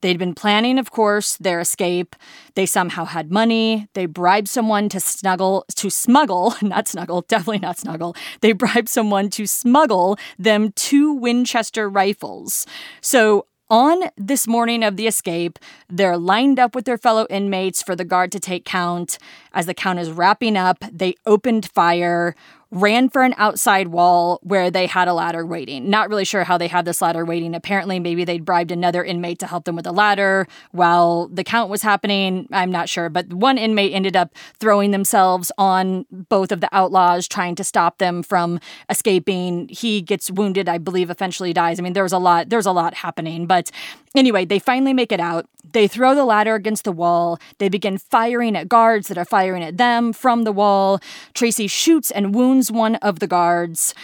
They'd 0.02 0.18
been 0.18 0.34
planning, 0.34 0.78
of 0.78 0.90
course, 0.90 1.36
their 1.36 1.60
escape. 1.60 2.16
They 2.54 2.64
somehow 2.64 3.04
had 3.04 3.30
money. 3.30 3.88
They 3.94 4.06
bribed 4.06 4.48
someone 4.48 4.88
to 4.90 5.00
snuggle, 5.00 5.64
to 5.76 5.90
smuggle, 5.90 6.54
not 6.62 6.88
snuggle, 6.88 7.22
definitely 7.22 7.58
not 7.58 7.78
snuggle. 7.78 8.16
They 8.40 8.52
bribed 8.52 8.88
someone 8.88 9.28
to 9.30 9.46
smuggle 9.46 10.16
them 10.38 10.72
two 10.72 11.12
Winchester 11.12 11.88
rifles. 11.88 12.66
So 13.02 13.46
on 13.70 14.02
this 14.16 14.46
morning 14.46 14.82
of 14.82 14.96
the 14.96 15.06
escape, 15.06 15.58
they're 15.88 16.18
lined 16.18 16.58
up 16.58 16.74
with 16.74 16.84
their 16.84 16.98
fellow 16.98 17.26
inmates 17.30 17.82
for 17.82 17.94
the 17.94 18.04
guard 18.04 18.32
to 18.32 18.40
take 18.40 18.64
count. 18.64 19.18
As 19.54 19.66
the 19.66 19.74
count 19.74 19.98
is 20.00 20.10
wrapping 20.10 20.56
up, 20.56 20.84
they 20.92 21.14
opened 21.24 21.70
fire 21.72 22.34
ran 22.70 23.08
for 23.08 23.22
an 23.22 23.34
outside 23.36 23.88
wall 23.88 24.38
where 24.42 24.70
they 24.70 24.86
had 24.86 25.08
a 25.08 25.12
ladder 25.12 25.44
waiting. 25.44 25.90
Not 25.90 26.08
really 26.08 26.24
sure 26.24 26.44
how 26.44 26.56
they 26.56 26.68
had 26.68 26.84
this 26.84 27.02
ladder 27.02 27.24
waiting. 27.24 27.54
Apparently, 27.54 27.98
maybe 27.98 28.24
they'd 28.24 28.44
bribed 28.44 28.70
another 28.70 29.02
inmate 29.02 29.38
to 29.40 29.46
help 29.46 29.64
them 29.64 29.74
with 29.74 29.84
the 29.84 29.92
ladder 29.92 30.46
while 30.70 31.26
the 31.28 31.42
count 31.42 31.68
was 31.68 31.82
happening. 31.82 32.48
I'm 32.52 32.70
not 32.70 32.88
sure. 32.88 33.08
But 33.08 33.32
one 33.32 33.58
inmate 33.58 33.92
ended 33.92 34.16
up 34.16 34.34
throwing 34.58 34.92
themselves 34.92 35.50
on 35.58 36.06
both 36.10 36.52
of 36.52 36.60
the 36.60 36.68
outlaws, 36.70 37.26
trying 37.26 37.56
to 37.56 37.64
stop 37.64 37.98
them 37.98 38.22
from 38.22 38.60
escaping. 38.88 39.68
He 39.68 40.00
gets 40.00 40.30
wounded, 40.30 40.68
I 40.68 40.78
believe, 40.78 41.10
eventually 41.10 41.52
dies. 41.52 41.80
I 41.80 41.82
mean, 41.82 41.94
there 41.94 42.04
was 42.04 42.12
a 42.12 42.18
lot, 42.18 42.50
there's 42.50 42.66
a 42.66 42.72
lot 42.72 42.94
happening. 42.94 43.46
But 43.46 43.70
anyway, 44.14 44.44
they 44.44 44.58
finally 44.58 44.92
make 44.92 45.12
it 45.12 45.20
out. 45.20 45.46
They 45.72 45.86
throw 45.86 46.14
the 46.14 46.24
ladder 46.24 46.54
against 46.54 46.84
the 46.84 46.92
wall. 46.92 47.38
They 47.58 47.68
begin 47.68 47.98
firing 47.98 48.56
at 48.56 48.68
guards 48.68 49.08
that 49.08 49.18
are 49.18 49.24
firing 49.24 49.62
at 49.62 49.76
them 49.76 50.12
from 50.12 50.44
the 50.44 50.52
wall. 50.52 51.00
Tracy 51.34 51.66
shoots 51.66 52.10
and 52.10 52.34
wounds 52.34 52.70
one 52.70 52.96
of 52.96 53.18
the 53.20 53.26
guards. 53.26 53.94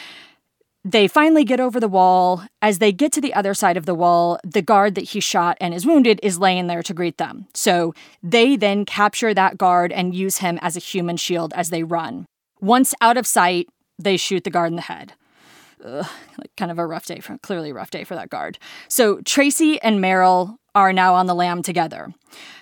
They 0.84 1.08
finally 1.08 1.42
get 1.42 1.58
over 1.58 1.80
the 1.80 1.88
wall. 1.88 2.44
As 2.62 2.78
they 2.78 2.92
get 2.92 3.10
to 3.12 3.20
the 3.20 3.34
other 3.34 3.54
side 3.54 3.76
of 3.76 3.86
the 3.86 3.94
wall, 3.94 4.38
the 4.44 4.62
guard 4.62 4.94
that 4.94 5.10
he 5.10 5.18
shot 5.18 5.56
and 5.60 5.74
is 5.74 5.84
wounded 5.84 6.20
is 6.22 6.38
laying 6.38 6.68
there 6.68 6.84
to 6.84 6.94
greet 6.94 7.18
them. 7.18 7.48
So 7.54 7.92
they 8.22 8.54
then 8.54 8.84
capture 8.84 9.34
that 9.34 9.58
guard 9.58 9.90
and 9.90 10.14
use 10.14 10.38
him 10.38 10.60
as 10.62 10.76
a 10.76 10.80
human 10.80 11.16
shield 11.16 11.52
as 11.54 11.70
they 11.70 11.82
run. 11.82 12.24
Once 12.60 12.94
out 13.00 13.16
of 13.16 13.26
sight, 13.26 13.68
they 13.98 14.16
shoot 14.16 14.44
the 14.44 14.50
guard 14.50 14.70
in 14.70 14.76
the 14.76 14.82
head. 14.82 15.14
Ugh, 15.84 16.06
like 16.38 16.54
kind 16.56 16.70
of 16.70 16.78
a 16.78 16.86
rough 16.86 17.06
day 17.06 17.20
for 17.20 17.38
clearly 17.38 17.70
a 17.70 17.74
rough 17.74 17.90
day 17.90 18.04
for 18.04 18.14
that 18.14 18.30
guard. 18.30 18.58
So 18.88 19.20
Tracy 19.22 19.80
and 19.82 20.00
Merrill 20.00 20.58
are 20.74 20.92
now 20.92 21.14
on 21.14 21.26
the 21.26 21.34
lam 21.34 21.62
together. 21.62 22.12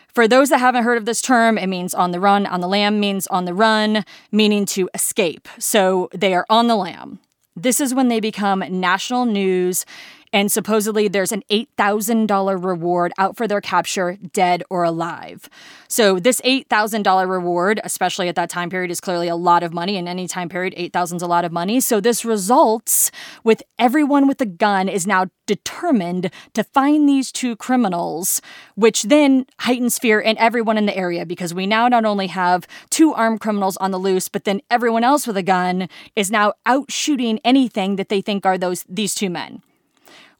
For 0.08 0.28
those 0.28 0.48
that 0.50 0.58
haven't 0.58 0.84
heard 0.84 0.98
of 0.98 1.06
this 1.06 1.20
term, 1.20 1.58
it 1.58 1.66
means 1.66 1.92
on 1.92 2.12
the 2.12 2.20
run. 2.20 2.46
On 2.46 2.60
the 2.60 2.68
lam 2.68 3.00
means 3.00 3.26
on 3.26 3.46
the 3.46 3.54
run, 3.54 4.04
meaning 4.30 4.64
to 4.66 4.88
escape. 4.94 5.48
So 5.58 6.08
they 6.14 6.34
are 6.34 6.46
on 6.48 6.68
the 6.68 6.76
lam. 6.76 7.18
This 7.56 7.80
is 7.80 7.94
when 7.94 8.08
they 8.08 8.20
become 8.20 8.64
national 8.68 9.26
news 9.26 9.84
and 10.34 10.50
supposedly 10.50 11.06
there's 11.06 11.30
an 11.30 11.44
$8,000 11.48 12.62
reward 12.62 13.12
out 13.18 13.36
for 13.36 13.46
their 13.46 13.60
capture, 13.60 14.18
dead 14.32 14.64
or 14.68 14.82
alive. 14.82 15.48
So, 15.86 16.18
this 16.18 16.40
$8,000 16.40 17.30
reward, 17.30 17.80
especially 17.84 18.28
at 18.28 18.34
that 18.34 18.50
time 18.50 18.68
period, 18.68 18.90
is 18.90 19.00
clearly 19.00 19.28
a 19.28 19.36
lot 19.36 19.62
of 19.62 19.72
money. 19.72 19.96
In 19.96 20.08
any 20.08 20.26
time 20.26 20.48
period, 20.48 20.74
$8,000 20.76 21.16
is 21.16 21.22
a 21.22 21.28
lot 21.28 21.44
of 21.44 21.52
money. 21.52 21.78
So, 21.78 22.00
this 22.00 22.24
results 22.24 23.12
with 23.44 23.62
everyone 23.78 24.26
with 24.26 24.40
a 24.40 24.46
gun 24.46 24.88
is 24.88 25.06
now 25.06 25.26
determined 25.46 26.32
to 26.54 26.64
find 26.64 27.08
these 27.08 27.30
two 27.30 27.54
criminals, 27.54 28.42
which 28.74 29.04
then 29.04 29.46
heightens 29.60 30.00
fear 30.00 30.18
in 30.18 30.36
everyone 30.38 30.76
in 30.76 30.86
the 30.86 30.96
area 30.96 31.24
because 31.24 31.54
we 31.54 31.64
now 31.64 31.86
not 31.86 32.04
only 32.04 32.26
have 32.26 32.66
two 32.90 33.14
armed 33.14 33.40
criminals 33.40 33.76
on 33.76 33.92
the 33.92 33.98
loose, 33.98 34.28
but 34.28 34.42
then 34.42 34.60
everyone 34.68 35.04
else 35.04 35.28
with 35.28 35.36
a 35.36 35.44
gun 35.44 35.88
is 36.16 36.28
now 36.28 36.54
out 36.66 36.90
shooting 36.90 37.38
anything 37.44 37.94
that 37.94 38.08
they 38.08 38.20
think 38.20 38.44
are 38.44 38.58
those 38.58 38.84
these 38.88 39.14
two 39.14 39.30
men. 39.30 39.62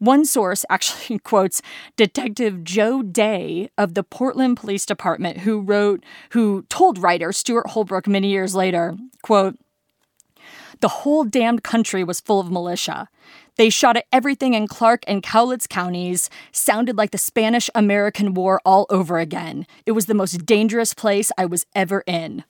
One 0.04 0.26
source 0.26 0.66
actually 0.68 1.18
quotes 1.24 1.62
Detective 1.96 2.62
Joe 2.62 3.02
Day 3.02 3.70
of 3.78 3.94
the 3.94 4.02
Portland 4.02 4.58
Police 4.58 4.84
Department 4.84 5.38
who 5.38 5.62
wrote 5.62 6.04
who 6.30 6.64
told 6.68 6.98
writer 6.98 7.32
Stewart 7.32 7.68
Holbrook 7.68 8.06
many 8.06 8.28
years 8.28 8.54
later, 8.54 8.98
quote, 9.22 9.56
the 10.80 10.88
whole 10.88 11.24
damned 11.24 11.62
country 11.62 12.04
was 12.04 12.20
full 12.20 12.40
of 12.40 12.50
militia. 12.50 13.08
They 13.56 13.70
shot 13.70 13.96
at 13.96 14.04
everything 14.12 14.52
in 14.52 14.66
Clark 14.66 15.04
and 15.06 15.22
Cowlitz 15.22 15.66
counties, 15.66 16.28
sounded 16.52 16.98
like 16.98 17.12
the 17.12 17.16
Spanish 17.16 17.70
American 17.74 18.34
War 18.34 18.60
all 18.66 18.84
over 18.90 19.18
again. 19.18 19.66
It 19.86 19.92
was 19.92 20.04
the 20.04 20.12
most 20.12 20.44
dangerous 20.44 20.92
place 20.92 21.32
I 21.38 21.46
was 21.46 21.64
ever 21.74 22.04
in. 22.06 22.44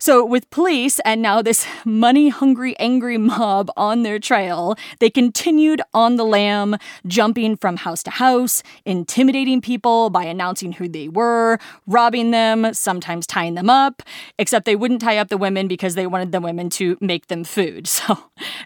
So, 0.00 0.24
with 0.24 0.48
police 0.50 1.00
and 1.00 1.20
now 1.20 1.42
this 1.42 1.66
money 1.84 2.28
hungry, 2.28 2.78
angry 2.78 3.18
mob 3.18 3.68
on 3.76 4.04
their 4.04 4.20
trail, 4.20 4.76
they 5.00 5.10
continued 5.10 5.82
on 5.92 6.14
the 6.14 6.24
lam, 6.24 6.76
jumping 7.04 7.56
from 7.56 7.78
house 7.78 8.04
to 8.04 8.10
house, 8.10 8.62
intimidating 8.84 9.60
people 9.60 10.08
by 10.10 10.22
announcing 10.22 10.70
who 10.70 10.88
they 10.88 11.08
were, 11.08 11.58
robbing 11.88 12.30
them, 12.30 12.72
sometimes 12.74 13.26
tying 13.26 13.54
them 13.54 13.68
up, 13.68 14.02
except 14.38 14.66
they 14.66 14.76
wouldn't 14.76 15.00
tie 15.00 15.18
up 15.18 15.30
the 15.30 15.36
women 15.36 15.66
because 15.66 15.96
they 15.96 16.06
wanted 16.06 16.30
the 16.30 16.40
women 16.40 16.70
to 16.70 16.96
make 17.00 17.26
them 17.26 17.42
food. 17.42 17.88
So, 17.98 18.16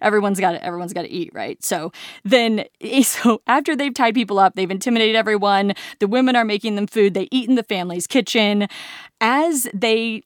everyone's 0.02 0.38
got 0.38 0.52
to, 0.52 0.62
everyone's 0.62 0.92
got 0.92 1.02
to 1.02 1.10
eat, 1.10 1.30
right? 1.32 1.62
So, 1.64 1.90
then, 2.22 2.66
so 3.02 3.40
after 3.46 3.74
they've 3.74 3.94
tied 3.94 4.14
people 4.14 4.38
up, 4.38 4.54
they've 4.54 4.70
intimidated 4.70 5.16
everyone, 5.16 5.72
the 5.98 6.06
women 6.06 6.36
are 6.36 6.44
making 6.44 6.74
them 6.76 6.86
food, 6.86 7.14
they 7.14 7.28
eat 7.30 7.48
in 7.48 7.54
the 7.54 7.62
family's 7.62 8.06
kitchen. 8.06 8.68
As 9.22 9.68
they 9.72 10.24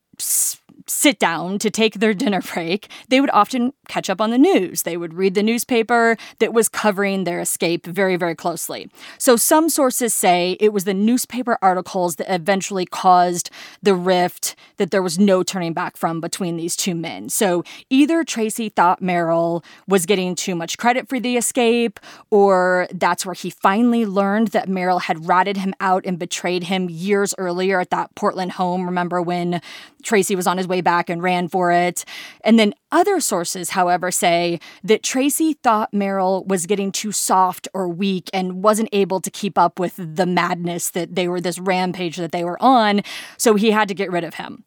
sit 0.86 1.18
down 1.18 1.58
to 1.58 1.70
take 1.70 1.94
their 1.94 2.14
dinner 2.26 2.40
break, 2.40 2.88
they 3.08 3.20
would 3.20 3.30
often 3.30 3.72
catch 3.88 4.10
up 4.10 4.20
on 4.20 4.30
the 4.30 4.38
news. 4.38 4.82
They 4.82 4.96
would 4.96 5.14
read 5.14 5.34
the 5.34 5.42
newspaper 5.42 6.16
that 6.38 6.52
was 6.52 6.68
covering 6.68 7.24
their 7.24 7.40
escape 7.40 7.86
very, 7.86 8.16
very 8.16 8.34
closely. 8.34 8.90
So 9.18 9.36
some 9.36 9.68
sources 9.68 10.14
say 10.14 10.56
it 10.60 10.72
was 10.72 10.84
the 10.84 10.94
newspaper 10.94 11.58
articles 11.62 12.16
that 12.16 12.32
eventually 12.32 12.86
caused 12.86 13.50
the 13.82 13.94
rift 13.94 14.54
that 14.76 14.90
there 14.90 15.02
was 15.02 15.18
no 15.18 15.42
turning 15.42 15.72
back 15.72 15.96
from 15.96 16.20
between 16.20 16.56
these 16.56 16.76
two 16.76 16.94
men. 16.94 17.28
So 17.28 17.64
either 17.90 18.24
Tracy 18.24 18.68
thought 18.68 19.02
Merrill 19.02 19.64
was 19.86 20.06
getting 20.06 20.34
too 20.34 20.54
much 20.54 20.78
credit 20.78 21.08
for 21.08 21.20
the 21.20 21.36
escape, 21.36 22.00
or 22.30 22.88
that's 22.92 23.24
where 23.24 23.34
he 23.34 23.50
finally 23.50 24.04
learned 24.04 24.48
that 24.48 24.68
Merrill 24.68 25.00
had 25.00 25.28
ratted 25.28 25.56
him 25.56 25.74
out 25.80 26.04
and 26.06 26.18
betrayed 26.18 26.64
him 26.64 26.88
years 26.90 27.34
earlier 27.38 27.80
at 27.80 27.90
that 27.90 28.14
Portland 28.14 28.52
home. 28.52 28.86
Remember 28.86 29.22
when 29.22 29.60
Tracy 30.02 30.36
was 30.36 30.46
on 30.46 30.56
his 30.56 30.68
way 30.68 30.75
back 30.80 31.10
and 31.10 31.22
ran 31.22 31.48
for 31.48 31.72
it. 31.72 32.04
And 32.42 32.58
then 32.58 32.74
other 32.92 33.20
sources, 33.20 33.70
however, 33.70 34.10
say 34.10 34.60
that 34.84 35.02
Tracy 35.02 35.54
thought 35.54 35.92
Merrill 35.92 36.44
was 36.44 36.66
getting 36.66 36.92
too 36.92 37.12
soft 37.12 37.68
or 37.74 37.88
weak 37.88 38.30
and 38.32 38.62
wasn't 38.62 38.88
able 38.92 39.20
to 39.20 39.30
keep 39.30 39.58
up 39.58 39.78
with 39.78 39.94
the 39.96 40.26
madness 40.26 40.90
that 40.90 41.14
they 41.14 41.28
were, 41.28 41.40
this 41.40 41.58
rampage 41.58 42.16
that 42.16 42.32
they 42.32 42.44
were 42.44 42.62
on. 42.62 43.02
So 43.36 43.54
he 43.54 43.70
had 43.70 43.88
to 43.88 43.94
get 43.94 44.10
rid 44.10 44.24
of 44.24 44.34
him. 44.34 44.64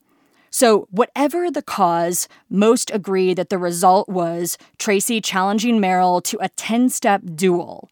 So, 0.52 0.88
whatever 0.90 1.52
the 1.52 1.62
cause, 1.62 2.28
most 2.50 2.90
agree 2.92 3.36
that 3.36 3.50
the 3.50 3.60
result 3.60 4.10
was 4.10 4.58
Tracy 4.80 5.22
challenging 5.22 5.80
Merrill 5.80 6.22
to 6.22 6.40
a 6.42 6.50
10 6.50 6.90
step 6.90 7.22
duel. 7.36 7.90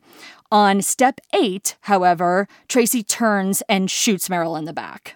On 0.51 0.81
step 0.81 1.19
eight, 1.33 1.75
however, 1.81 2.47
Tracy 2.67 3.03
turns 3.03 3.61
and 3.69 3.91
shoots 3.91 4.29
Merrill 4.29 4.55
in 4.55 4.65
the 4.65 4.73
back. 4.73 5.15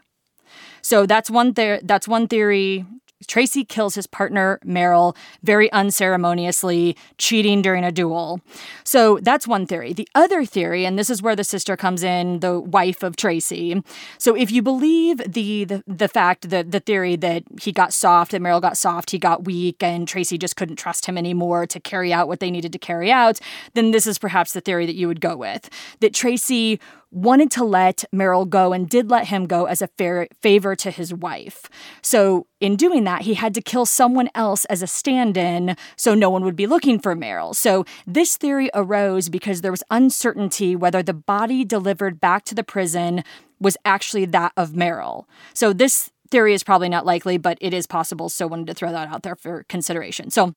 So 0.81 1.05
that's 1.05 1.29
one 1.29 1.53
there. 1.53 1.79
That's 1.83 2.07
one 2.07 2.27
theory. 2.27 2.85
Tracy 3.27 3.63
kills 3.63 3.95
his 3.95 4.07
partner, 4.07 4.59
Merrill, 4.63 5.15
very 5.43 5.71
unceremoniously, 5.71 6.97
cheating 7.17 7.61
during 7.61 7.83
a 7.83 7.91
duel. 7.91 8.41
So 8.83 9.19
that's 9.21 9.47
one 9.47 9.67
theory. 9.67 9.93
The 9.93 10.07
other 10.15 10.43
theory, 10.43 10.85
and 10.85 10.97
this 10.97 11.09
is 11.09 11.21
where 11.21 11.35
the 11.35 11.43
sister 11.43 11.77
comes 11.77 12.03
in, 12.03 12.39
the 12.39 12.59
wife 12.59 13.03
of 13.03 13.15
Tracy. 13.15 13.81
So 14.17 14.35
if 14.35 14.51
you 14.51 14.61
believe 14.61 15.17
the 15.19 15.65
the, 15.65 15.83
the 15.85 16.07
fact 16.07 16.49
that 16.49 16.71
the 16.71 16.79
theory 16.79 17.15
that 17.17 17.43
he 17.61 17.71
got 17.71 17.93
soft, 17.93 18.31
that 18.31 18.41
Merrill 18.41 18.59
got 18.59 18.77
soft, 18.77 19.11
he 19.11 19.19
got 19.19 19.45
weak, 19.45 19.83
and 19.83 20.07
Tracy 20.07 20.37
just 20.37 20.55
couldn't 20.55 20.77
trust 20.77 21.05
him 21.05 21.17
anymore 21.17 21.67
to 21.67 21.79
carry 21.79 22.11
out 22.11 22.27
what 22.27 22.39
they 22.39 22.49
needed 22.49 22.73
to 22.73 22.79
carry 22.79 23.11
out, 23.11 23.39
then 23.75 23.91
this 23.91 24.07
is 24.07 24.17
perhaps 24.17 24.53
the 24.53 24.61
theory 24.61 24.85
that 24.85 24.95
you 24.95 25.07
would 25.07 25.21
go 25.21 25.37
with. 25.37 25.69
That 25.99 26.13
Tracy 26.13 26.79
wanted 27.11 27.51
to 27.51 27.63
let 27.63 28.05
Merrill 28.11 28.45
go 28.45 28.71
and 28.71 28.89
did 28.89 29.09
let 29.09 29.27
him 29.27 29.45
go 29.45 29.65
as 29.65 29.81
a 29.81 29.87
fair 29.87 30.27
favor 30.41 30.75
to 30.77 30.89
his 30.89 31.13
wife. 31.13 31.65
So, 32.01 32.47
in 32.59 32.75
doing 32.75 33.03
that, 33.03 33.23
he 33.23 33.33
had 33.33 33.53
to 33.55 33.61
kill 33.61 33.85
someone 33.85 34.29
else 34.33 34.65
as 34.65 34.81
a 34.81 34.87
stand 34.87 35.35
in 35.35 35.75
so 35.97 36.15
no 36.15 36.29
one 36.29 36.43
would 36.45 36.55
be 36.55 36.67
looking 36.67 36.99
for 36.99 37.15
Merrill. 37.15 37.53
So, 37.53 37.85
this 38.07 38.37
theory 38.37 38.69
arose 38.73 39.29
because 39.29 39.61
there 39.61 39.71
was 39.71 39.83
uncertainty 39.91 40.75
whether 40.75 41.03
the 41.03 41.13
body 41.13 41.65
delivered 41.65 42.21
back 42.21 42.45
to 42.45 42.55
the 42.55 42.63
prison 42.63 43.23
was 43.59 43.77
actually 43.83 44.25
that 44.25 44.53
of 44.55 44.75
Merrill. 44.75 45.27
So, 45.53 45.73
this 45.73 46.11
theory 46.29 46.53
is 46.53 46.63
probably 46.63 46.89
not 46.89 47.05
likely, 47.05 47.37
but 47.37 47.57
it 47.59 47.73
is 47.73 47.87
possible. 47.87 48.29
So, 48.29 48.47
wanted 48.47 48.67
to 48.67 48.73
throw 48.73 48.91
that 48.91 49.09
out 49.09 49.23
there 49.23 49.35
for 49.35 49.65
consideration. 49.67 50.31
So, 50.31 50.53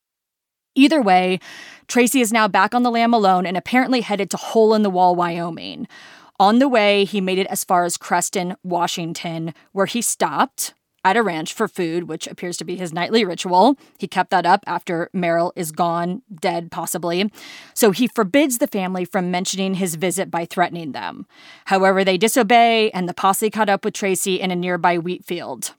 Either 0.76 1.00
way, 1.00 1.38
Tracy 1.86 2.20
is 2.20 2.32
now 2.32 2.48
back 2.48 2.74
on 2.74 2.82
the 2.82 2.90
lam 2.90 3.14
alone 3.14 3.46
and 3.46 3.56
apparently 3.56 4.00
headed 4.00 4.28
to 4.30 4.36
Hole 4.36 4.74
in 4.74 4.82
the 4.82 4.90
Wall, 4.90 5.14
Wyoming. 5.14 5.86
On 6.40 6.58
the 6.58 6.68
way, 6.68 7.04
he 7.04 7.20
made 7.20 7.38
it 7.38 7.46
as 7.46 7.62
far 7.62 7.84
as 7.84 7.96
Creston, 7.96 8.56
Washington, 8.64 9.54
where 9.72 9.86
he 9.86 10.02
stopped 10.02 10.74
at 11.04 11.16
a 11.16 11.22
ranch 11.22 11.52
for 11.52 11.68
food, 11.68 12.08
which 12.08 12.26
appears 12.26 12.56
to 12.56 12.64
be 12.64 12.76
his 12.76 12.92
nightly 12.92 13.24
ritual. 13.24 13.76
He 13.98 14.08
kept 14.08 14.30
that 14.30 14.46
up 14.46 14.64
after 14.66 15.10
Merrill 15.12 15.52
is 15.54 15.70
gone, 15.70 16.22
dead 16.40 16.70
possibly. 16.70 17.30
So 17.74 17.90
he 17.90 18.08
forbids 18.08 18.58
the 18.58 18.66
family 18.66 19.04
from 19.04 19.30
mentioning 19.30 19.74
his 19.74 19.94
visit 19.94 20.30
by 20.30 20.46
threatening 20.46 20.92
them. 20.92 21.26
However, 21.66 22.04
they 22.04 22.18
disobey, 22.18 22.90
and 22.90 23.08
the 23.08 23.14
posse 23.14 23.50
caught 23.50 23.68
up 23.68 23.84
with 23.84 23.94
Tracy 23.94 24.40
in 24.40 24.50
a 24.50 24.56
nearby 24.56 24.98
wheat 24.98 25.24
field. 25.24 25.74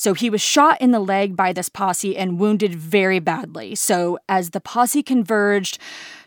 So 0.00 0.14
he 0.14 0.30
was 0.30 0.40
shot 0.40 0.80
in 0.80 0.92
the 0.92 0.98
leg 0.98 1.36
by 1.36 1.52
this 1.52 1.68
posse 1.68 2.16
and 2.16 2.38
wounded 2.38 2.74
very 2.74 3.18
badly. 3.18 3.74
So 3.74 4.18
as 4.30 4.48
the 4.48 4.60
posse 4.60 5.02
converged, 5.02 5.78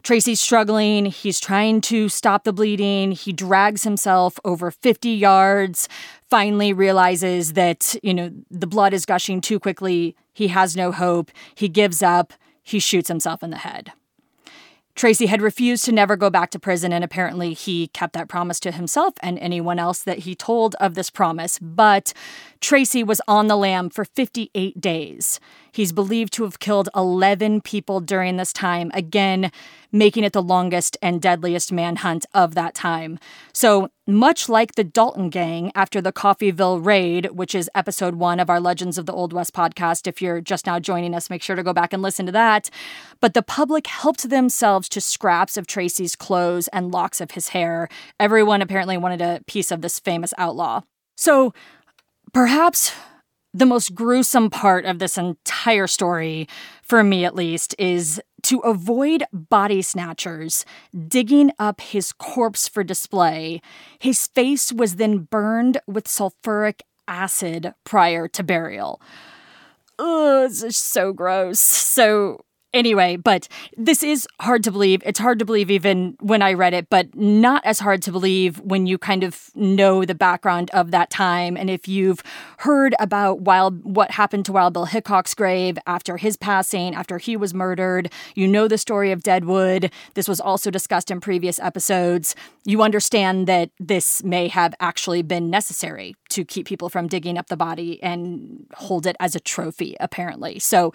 Tracy's 0.04 0.40
struggling. 0.40 1.08
He's 1.08 1.40
trying 1.40 1.82
to 1.82 2.08
stop 2.08 2.44
the 2.44 2.54
bleeding. 2.54 3.14
He 3.14 3.34
drags 3.34 3.84
himself 3.84 4.40
over 4.46 4.70
50 4.70 5.10
yards, 5.10 5.90
finally 6.30 6.72
realizes 6.72 7.54
that, 7.54 7.96
you 8.04 8.14
know, 8.14 8.30
the 8.52 8.68
blood 8.68 8.94
is 8.94 9.08
gushing 9.08 9.42
too 9.42 9.60
quickly. 9.60 10.16
He 10.34 10.50
has 10.50 10.76
no 10.76 10.92
hope. 10.92 11.32
He 11.56 11.68
gives 11.68 12.04
up. 12.04 12.32
He 12.62 12.78
shoots 12.78 13.08
himself 13.08 13.42
in 13.42 13.50
the 13.50 13.58
head. 13.58 13.92
Tracy 14.96 15.26
had 15.26 15.42
refused 15.42 15.86
to 15.86 15.92
never 15.92 16.16
go 16.16 16.30
back 16.30 16.52
to 16.52 16.60
prison, 16.60 16.94
and 16.94 17.04
apparently 17.04 17.54
he 17.54 17.88
kept 17.88 18.14
that 18.14 18.28
promise 18.28 18.60
to 18.62 18.72
himself 18.72 19.16
and 19.22 19.40
anyone 19.40 19.80
else 19.80 20.04
that 20.04 20.20
he 20.20 20.36
told 20.36 20.76
of 20.76 20.94
this 20.94 21.10
promise. 21.10 21.58
But 21.60 22.14
Tracy 22.62 23.04
was 23.04 23.20
on 23.28 23.48
the 23.48 23.58
lam 23.58 23.90
for 23.90 24.06
58 24.06 24.80
days. 24.80 25.40
He's 25.74 25.92
believed 25.92 26.32
to 26.34 26.44
have 26.44 26.60
killed 26.60 26.88
11 26.96 27.62
people 27.62 28.00
during 28.00 28.38
this 28.38 28.54
time, 28.54 28.92
again, 28.94 29.52
making 29.92 30.24
it 30.24 30.32
the 30.32 30.42
longest 30.42 30.96
and 31.02 31.20
deadliest 31.20 31.72
manhunt 31.72 32.28
of 32.32 32.54
that 32.54 32.76
time. 32.76 33.18
So, 33.54 33.90
much 34.06 34.48
like 34.48 34.76
the 34.76 34.84
Dalton 34.84 35.30
Gang 35.30 35.72
after 35.74 36.00
the 36.00 36.14
Coffeyville 36.14 36.86
raid, 36.86 37.32
which 37.32 37.56
is 37.56 37.72
episode 37.74 38.16
one 38.16 38.40
of 38.40 38.52
our 38.52 38.60
Legends 38.60 39.00
of 39.00 39.08
the 39.08 39.14
Old 39.14 39.34
West 39.34 39.54
podcast, 39.54 40.06
if 40.06 40.22
you're 40.22 40.42
just 40.42 40.68
now 40.68 40.80
joining 40.80 41.16
us, 41.16 41.30
make 41.30 41.42
sure 41.42 41.56
to 41.56 41.64
go 41.64 41.74
back 41.74 41.92
and 41.92 42.04
listen 42.04 42.28
to 42.28 42.32
that. 42.32 42.70
But 43.20 43.34
the 43.34 43.42
public 43.42 43.88
helped 43.88 44.30
themselves 44.30 44.88
to 44.90 45.02
scraps 45.02 45.58
of 45.58 45.66
Tracy's 45.66 46.16
clothes 46.16 46.68
and 46.68 46.92
locks 46.92 47.20
of 47.20 47.32
his 47.32 47.50
hair. 47.50 47.90
Everyone 48.20 48.62
apparently 48.62 48.98
wanted 48.98 49.22
a 49.22 49.42
piece 49.48 49.72
of 49.72 49.82
this 49.82 49.98
famous 49.98 50.36
outlaw. 50.38 50.82
So, 51.18 51.52
perhaps 52.32 52.94
the 53.54 53.66
most 53.66 53.94
gruesome 53.94 54.50
part 54.50 54.86
of 54.86 55.00
this 55.00 55.18
entire 55.18 55.88
story, 55.88 56.48
for 56.82 57.04
me 57.04 57.24
at 57.26 57.36
least, 57.36 57.76
is 57.78 58.22
to 58.44 58.60
avoid 58.60 59.24
body 59.32 59.82
snatchers 59.82 60.66
digging 61.08 61.52
up 61.60 61.80
his 61.80 62.12
corpse 62.12 62.68
for 62.68 62.84
display. 62.84 63.62
His 64.00 64.28
face 64.28 64.74
was 64.74 64.96
then 64.96 65.20
burned 65.20 65.80
with 65.88 66.06
sulfuric 66.08 66.82
acid 67.08 67.74
prior 67.84 68.28
to 68.30 68.44
burial. 68.44 69.02
Ugh, 70.00 70.50
it's 70.52 70.78
so 70.78 71.14
gross. 71.14 71.60
So 71.60 72.44
anyway, 72.74 73.16
but 73.16 73.48
this 73.78 74.04
is 74.04 74.28
hard 74.40 74.64
to 74.64 74.72
believe. 74.72 75.02
It's 75.06 75.20
hard 75.20 75.40
to 75.40 75.46
believe 75.46 75.70
even 75.70 76.18
when 76.20 76.42
I 76.42 76.54
read 76.54 76.74
it, 76.74 76.90
but 76.90 77.16
not 77.16 77.64
as 77.66 77.80
hard 77.80 78.02
to 78.04 78.12
believe 78.12 78.60
when 78.62 78.88
you 78.88 78.98
kind 78.98 79.24
of 79.24 79.50
know 79.56 80.06
the 80.06 80.16
background 80.16 80.72
of 80.72 80.92
that 80.92 81.10
time. 81.10 81.56
And 81.56 81.70
if 81.70 81.88
you've 81.88 82.24
heard 82.60 82.96
about 83.00 83.42
Wild 83.42 83.84
what 83.84 84.12
happened 84.12 84.46
to 84.46 84.52
Wild 84.52 84.74
Bill 84.74 84.86
Hickok's 84.86 85.34
grave 85.34 85.78
after 85.86 86.18
his 86.18 86.36
passing, 86.38 86.96
after 86.96 87.18
he 87.18 87.38
was 87.38 87.54
murdered, 87.54 88.12
you 88.36 88.48
know 88.48 88.68
the 88.68 88.78
story 88.78 89.12
of 89.12 89.24
Deadwood. 89.24 89.92
This 90.16 90.28
was 90.28 90.40
also 90.40 90.72
discussed 90.72 91.12
in 91.12 91.22
previous 91.22 91.60
episodes. 91.60 92.36
You 92.66 92.82
understand 92.82 93.48
that 93.48 93.70
this 93.80 94.24
may 94.24 94.48
have 94.48 94.74
actually 94.80 95.22
been 95.22 95.50
necessary 95.50 96.16
to 96.30 96.44
keep 96.44 96.66
people 96.66 96.90
from 96.90 97.08
digging 97.08 97.38
up 97.38 97.48
the 97.48 97.58
body 97.58 98.02
and 98.02 98.66
hold 98.74 99.06
it 99.06 99.16
as 99.20 99.36
a 99.36 99.40
trophy, 99.40 99.96
apparently. 100.00 100.58
So 100.60 100.94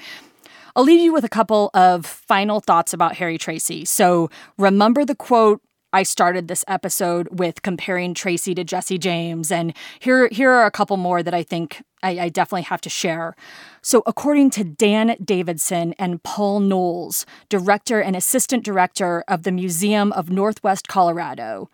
I'll 0.78 0.84
leave 0.84 1.00
you 1.00 1.12
with 1.12 1.24
a 1.24 1.28
couple 1.28 1.70
of 1.74 2.06
final 2.06 2.60
thoughts 2.60 2.92
about 2.92 3.16
Harry 3.16 3.36
Tracy. 3.36 3.84
So 3.84 4.30
remember 4.56 5.04
the 5.04 5.16
quote 5.16 5.60
I 5.92 6.04
started 6.04 6.46
this 6.46 6.64
episode 6.68 7.26
with 7.32 7.62
comparing 7.62 8.14
Tracy 8.14 8.54
to 8.54 8.62
Jesse 8.62 8.96
James, 8.96 9.50
and 9.50 9.74
here 9.98 10.28
here 10.28 10.52
are 10.52 10.66
a 10.66 10.70
couple 10.70 10.96
more 10.96 11.20
that 11.20 11.34
I 11.34 11.42
think 11.42 11.82
I, 12.02 12.20
I, 12.20 12.28
definitely 12.28 12.62
have 12.62 12.82
to 12.82 12.90
share. 12.90 13.34
So, 13.82 14.02
according 14.06 14.50
to 14.50 14.64
Dan 14.64 15.16
Davidson 15.24 15.94
and 15.98 16.22
Paul 16.22 16.60
Knowles, 16.60 17.26
director 17.48 18.00
and 18.00 18.14
assistant 18.14 18.64
director 18.64 19.24
of 19.26 19.42
the 19.44 19.50
Museum 19.50 20.12
of 20.12 20.30
Northwest 20.30 20.86
Colorado, 20.86 21.70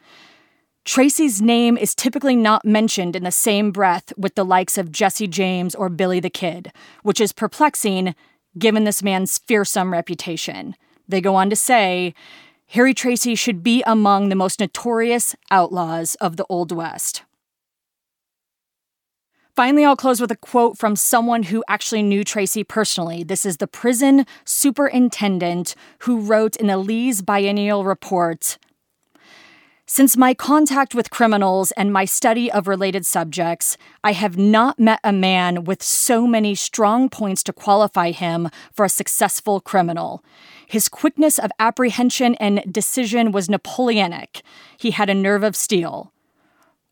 Tracy's 0.85 1.43
name 1.43 1.77
is 1.77 1.95
typically 1.95 2.37
not 2.37 2.65
mentioned 2.65 3.17
in 3.17 3.25
the 3.25 3.33
same 3.33 3.71
breath 3.73 4.13
with 4.17 4.35
the 4.35 4.45
likes 4.45 4.79
of 4.79 4.93
Jesse 4.93 5.27
James 5.27 5.75
or 5.75 5.89
Billy 5.89 6.21
the 6.21 6.31
Kid, 6.31 6.73
which 7.03 7.21
is 7.21 7.33
perplexing 7.33 8.15
given 8.59 8.85
this 8.85 9.03
man's 9.03 9.39
fearsome 9.39 9.93
reputation. 9.93 10.77
They 11.09 11.21
go 11.21 11.35
on 11.35 11.51
to 11.51 11.57
say 11.57 12.15
Harry 12.69 12.95
Tracy 12.95 13.35
should 13.35 13.63
be 13.63 13.83
among 13.87 14.29
the 14.29 14.35
most 14.35 14.61
notorious 14.61 15.37
outlaws 15.51 16.15
of 16.17 16.37
the 16.37 16.47
Old 16.49 16.73
West. 16.73 17.23
Finally, 19.55 19.85
I'll 19.85 19.95
close 19.95 20.21
with 20.21 20.33
a 20.33 20.37
quote 20.37 20.77
from 20.77 20.97
someone 20.97 21.45
who 21.45 21.63
actually 21.69 22.03
knew 22.03 22.25
Tracy 22.25 22.65
personally. 22.65 23.23
This 23.23 23.47
is 23.47 23.59
the 23.59 23.69
prison 23.69 24.27
superintendent 24.45 25.77
who 26.01 26.19
wrote 26.19 26.57
in 26.57 26.67
the 26.67 26.77
Lee's 26.77 27.23
Biennial 27.23 27.85
Report 27.85 28.59
since 29.87 30.17
my 30.17 30.33
contact 30.33 30.95
with 30.95 31.11
criminals 31.11 31.71
and 31.73 31.93
my 31.93 32.07
study 32.07 32.51
of 32.51 32.67
related 32.67 33.05
subjects, 33.05 33.77
I 34.03 34.13
have 34.13 34.39
not 34.39 34.79
met 34.79 34.99
a 35.05 35.13
man 35.13 35.65
with 35.65 35.83
so 35.83 36.27
many 36.27 36.55
strong 36.55 37.11
points 37.11 37.43
to 37.45 37.53
qualify 37.53 38.11
him 38.11 38.49
for 38.73 38.87
a 38.87 38.89
successful 38.89 39.61
criminal. 39.61 40.25
His 40.67 40.89
quickness 40.89 41.39
of 41.39 41.53
apprehension 41.59 42.35
and 42.37 42.65
decision 42.73 43.31
was 43.31 43.51
Napoleonic. 43.51 44.43
He 44.79 44.93
had 44.93 45.11
a 45.11 45.15
nerve 45.15 45.43
of 45.43 45.55
steel. 45.55 46.13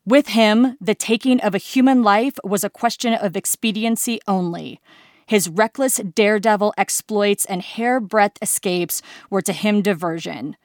With 0.05 0.29
him, 0.29 0.77
the 0.79 0.95
taking 0.95 1.41
of 1.41 1.55
a 1.55 1.59
human 1.59 2.03
life 2.03 2.37
was 2.43 2.63
a 2.63 2.69
question 2.69 3.13
of 3.13 3.35
expediency 3.35 4.19
only. 4.27 4.79
His 5.25 5.49
reckless 5.49 5.97
daredevil 5.97 6.73
exploits 6.77 7.45
and 7.45 7.63
hairbreadth 7.63 8.37
escapes 8.41 9.01
were 9.31 9.41
to 9.41 9.53
him 9.53 9.81
diversion. 9.81 10.57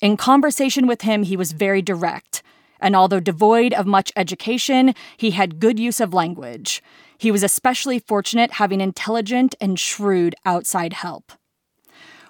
In 0.00 0.16
conversation 0.16 0.86
with 0.86 1.02
him, 1.02 1.24
he 1.24 1.36
was 1.36 1.52
very 1.52 1.82
direct, 1.82 2.42
and 2.80 2.94
although 2.94 3.18
devoid 3.18 3.72
of 3.74 3.86
much 3.86 4.12
education, 4.14 4.94
he 5.16 5.32
had 5.32 5.58
good 5.58 5.78
use 5.80 6.00
of 6.00 6.14
language. 6.14 6.82
He 7.18 7.32
was 7.32 7.42
especially 7.42 7.98
fortunate 7.98 8.52
having 8.52 8.80
intelligent 8.80 9.56
and 9.60 9.78
shrewd 9.78 10.36
outside 10.46 10.92
help. 10.92 11.32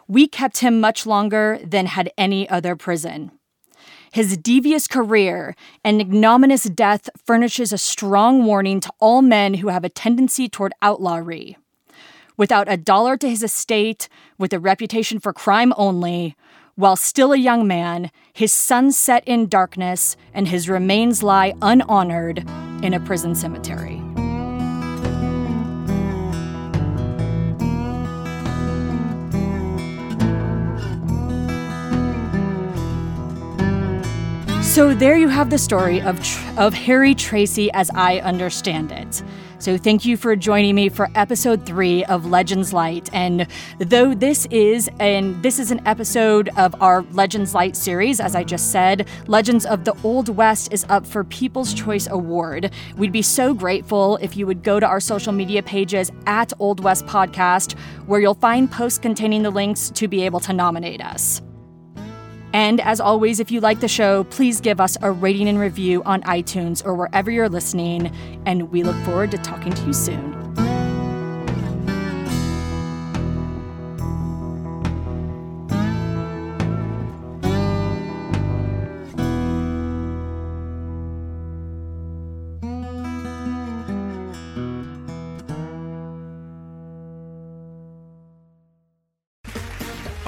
We 0.07 0.27
kept 0.27 0.59
him 0.59 0.81
much 0.81 1.05
longer 1.05 1.59
than 1.63 1.85
had 1.87 2.11
any 2.17 2.49
other 2.49 2.75
prison. 2.75 3.33
His 4.11 4.39
devious 4.39 4.87
career 4.87 5.55
and 5.85 6.01
ignominious 6.01 6.65
death 6.65 7.11
furnishes 7.27 7.75
a 7.75 7.79
strong 7.79 8.47
warning 8.47 8.81
to 8.81 8.93
all 8.99 9.21
men 9.21 9.55
who 9.55 9.69
have 9.69 9.85
a 9.85 9.91
tendency 9.91 10.49
toward 10.49 10.73
outlawry. 10.81 11.59
Without 12.39 12.73
a 12.73 12.79
dollar 12.79 13.19
to 13.19 13.29
his 13.29 13.43
estate, 13.43 14.09
with 14.39 14.55
a 14.55 14.59
reputation 14.59 15.19
for 15.19 15.35
crime 15.35 15.75
only, 15.77 16.35
while 16.79 16.95
still 16.95 17.33
a 17.33 17.37
young 17.37 17.67
man, 17.67 18.09
his 18.33 18.53
sun 18.53 18.93
set 18.93 19.27
in 19.27 19.49
darkness 19.49 20.17
and 20.33 20.47
his 20.47 20.69
remains 20.69 21.25
lie 21.25 21.53
unhonored 21.61 22.39
in 22.85 22.95
a 22.95 23.01
prison 23.01 23.35
cemetery. 23.35 24.01
So 34.63 34.95
there 34.95 35.19
you 35.19 35.27
have 35.27 35.51
the 35.51 35.59
story 35.59 36.01
of, 36.01 36.17
of 36.57 36.75
Harry 36.75 37.13
Tracy 37.13 37.73
as 37.73 37.91
I 37.97 38.21
understand 38.21 38.93
it. 38.93 39.25
So 39.61 39.77
thank 39.77 40.05
you 40.05 40.17
for 40.17 40.37
joining 40.37 40.77
me 40.77 40.89
for 40.89 41.09
episode 41.17 41.67
three 41.67 42.05
of 42.05 42.27
Legends 42.27 42.73
Lite. 42.73 43.11
And 43.13 43.47
though 43.79 44.15
this 44.15 44.47
is 44.53 44.89
and 45.01 45.43
this 45.43 45.59
is 45.59 45.73
an 45.73 45.85
episode 45.85 46.49
of 46.57 46.81
our 46.81 47.03
Legends 47.11 47.55
Lite 47.55 47.75
series, 47.75 48.21
as 48.21 48.37
I 48.37 48.45
just 48.45 48.71
said, 48.71 49.09
Legends 49.27 49.67
of 49.67 49.85
the 49.85 49.97
Old 50.05 50.29
West 50.29 50.73
is 50.73 50.87
up 50.89 51.05
for 51.05 51.25
People's 51.25 51.75
Choice 51.75 52.07
Award. 52.07 52.71
We'd 52.97 53.11
be 53.11 53.23
so 53.23 53.53
grateful 53.53 54.17
if 54.19 54.37
you 54.37 54.47
would 54.47 54.63
go 54.63 54.79
to 54.79 54.87
our 54.87 55.01
social 55.01 55.33
media 55.33 55.63
pages 55.63 56.13
at 56.27 56.53
Old 56.61 56.85
West 56.85 57.07
Podcast, 57.07 57.77
where 58.07 58.21
you'll 58.21 58.35
find 58.35 58.71
posts 58.71 59.01
containing 59.01 59.43
the 59.43 59.51
links 59.51 59.91
to 59.91 60.07
be 60.07 60.23
able 60.23 60.41
to 60.41 60.53
nominate 60.53 61.01
us. 61.01 61.43
And 62.59 62.81
as 62.81 62.99
always, 62.99 63.39
if 63.39 63.53
you 63.53 63.61
like 63.61 63.79
the 63.79 63.87
show, 63.87 64.25
please 64.25 64.61
give 64.61 64.81
us 64.81 64.99
a 65.01 65.13
rating 65.13 65.49
and 65.49 65.61
review 65.61 66.03
on 66.03 66.23
iTunes 66.23 66.85
or 66.85 66.93
wherever 66.93 67.31
you're 67.31 67.49
listening. 67.49 68.13
And 68.47 68.73
we 68.73 68.83
look 68.83 68.97
forward 69.05 69.31
to 69.31 69.39
talking 69.39 69.73
to 69.73 69.87
you 69.87 69.93
soon. 69.93 70.68